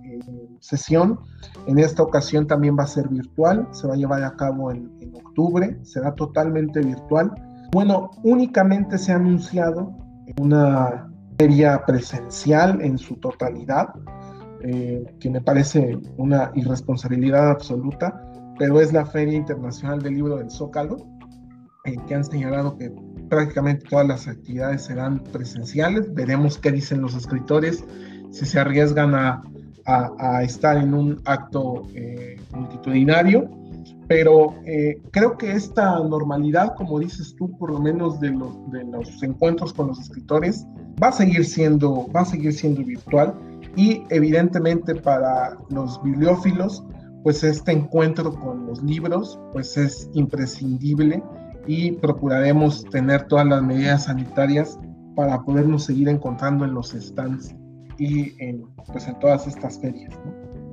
sesión. 0.60 1.20
En 1.68 1.80
esta 1.80 2.04
ocasión 2.04 2.48
también 2.48 2.78
va 2.78 2.84
a 2.84 2.88
ser 2.88 3.08
virtual, 3.10 3.68
se 3.72 3.88
va 3.88 3.94
a 3.94 3.98
llevar 3.98 4.24
a 4.24 4.36
cabo 4.36 4.72
en, 4.72 4.92
en 5.02 5.16
octubre, 5.16 5.78
será 5.84 6.14
totalmente 6.16 6.82
virtual. 6.82 7.32
Bueno, 7.72 8.12
únicamente 8.24 8.98
se 8.98 9.12
ha 9.12 9.16
anunciado 9.16 9.92
una 10.40 11.10
feria 11.38 11.84
presencial 11.86 12.82
en 12.82 12.98
su 12.98 13.16
totalidad, 13.16 13.90
eh, 14.62 15.04
que 15.20 15.30
me 15.30 15.42
parece 15.42 15.98
una 16.18 16.52
irresponsabilidad 16.56 17.50
absoluta, 17.50 18.32
pero 18.58 18.80
es 18.80 18.94
la 18.94 19.06
Feria 19.06 19.38
Internacional 19.38 20.02
del 20.02 20.16
Libro 20.16 20.38
del 20.38 20.50
Zócalo, 20.50 20.98
eh, 21.86 21.98
que 22.08 22.16
han 22.16 22.24
señalado 22.24 22.78
que 22.78 22.94
prácticamente 23.30 23.86
todas 23.90 24.08
las 24.08 24.28
actividades 24.28 24.84
serán 24.84 25.22
presenciales. 25.22 26.14
Veremos 26.14 26.58
qué 26.58 26.72
dicen 26.72 27.02
los 27.02 27.16
escritores, 27.16 27.84
si 28.32 28.46
se 28.46 28.60
arriesgan 28.60 29.16
a, 29.16 29.42
a, 29.86 30.44
estar 30.44 30.78
en 30.78 30.94
un 30.94 31.22
acto 31.26 31.88
eh, 31.94 32.38
multitudinario 32.54 33.50
pero 34.08 34.56
eh, 34.66 35.02
creo 35.12 35.38
que 35.38 35.52
esta 35.54 36.00
normalidad, 36.00 36.76
como 36.76 37.00
dices 37.00 37.36
tú, 37.38 37.58
por 37.58 37.72
lo 37.72 37.80
menos 37.80 38.20
de 38.20 38.32
los, 38.32 38.72
de 38.72 38.84
los 38.84 39.24
encuentros 39.24 39.74
con 39.74 39.88
los 39.88 40.00
escritores, 40.00 40.66
va 41.02 41.08
a 41.08 41.12
seguir 41.12 41.46
siendo, 41.46 42.08
va 42.14 42.22
a 42.22 42.26
seguir 42.26 42.54
siendo 42.54 42.84
virtual. 42.84 43.34
Y 43.76 44.04
evidentemente 44.10 44.94
para 44.96 45.58
los 45.70 46.02
bibliófilos, 46.04 46.84
pues 47.24 47.44
este 47.44 47.72
encuentro 47.72 48.36
con 48.36 48.68
los 48.68 48.84
libros, 48.84 49.40
pues 49.54 49.78
es 49.78 50.10
imprescindible 50.14 51.24
y 51.66 51.94
procuraremos 51.94 52.84
tener 52.86 53.24
todas 53.28 53.48
las 53.48 53.64
medidas 53.64 54.04
sanitarias 54.04 54.78
para 55.16 55.42
podernos 55.42 55.86
seguir 55.86 56.10
encontrando 56.10 56.66
en 56.66 56.74
los 56.74 56.92
stands 56.92 57.56
y 57.98 58.34
en, 58.44 58.66
pues 58.92 59.08
en 59.08 59.20
todas 59.20 59.48
estas 59.48 59.80
ferias. 59.80 60.14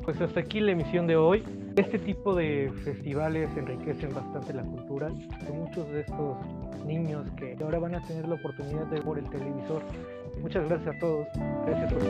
Pues 0.04 0.20
hasta 0.20 0.40
aquí 0.40 0.61
la 0.61 0.72
emisión 0.72 1.06
de 1.06 1.16
hoy. 1.16 1.42
Este 1.76 1.98
tipo 1.98 2.35
de 2.35 2.72
festivales 2.85 3.48
enriquecen 3.56 4.12
bastante 4.12 4.52
la 4.52 4.62
cultura 4.64 5.09
de 5.09 5.52
muchos 5.52 5.88
de 5.90 6.00
estos 6.00 6.37
niños 6.85 7.30
que 7.37 7.56
ahora 7.62 7.78
van 7.78 7.94
a 7.94 8.06
tener 8.06 8.26
la 8.26 8.35
oportunidad 8.35 8.87
de 8.87 9.00
ver 9.00 9.18
el 9.18 9.30
televisor. 9.30 9.83
Muchas 10.42 10.68
gracias 10.68 10.96
a 10.96 10.98
todos. 10.98 11.26
Gracias 11.66 11.92
por 11.92 12.02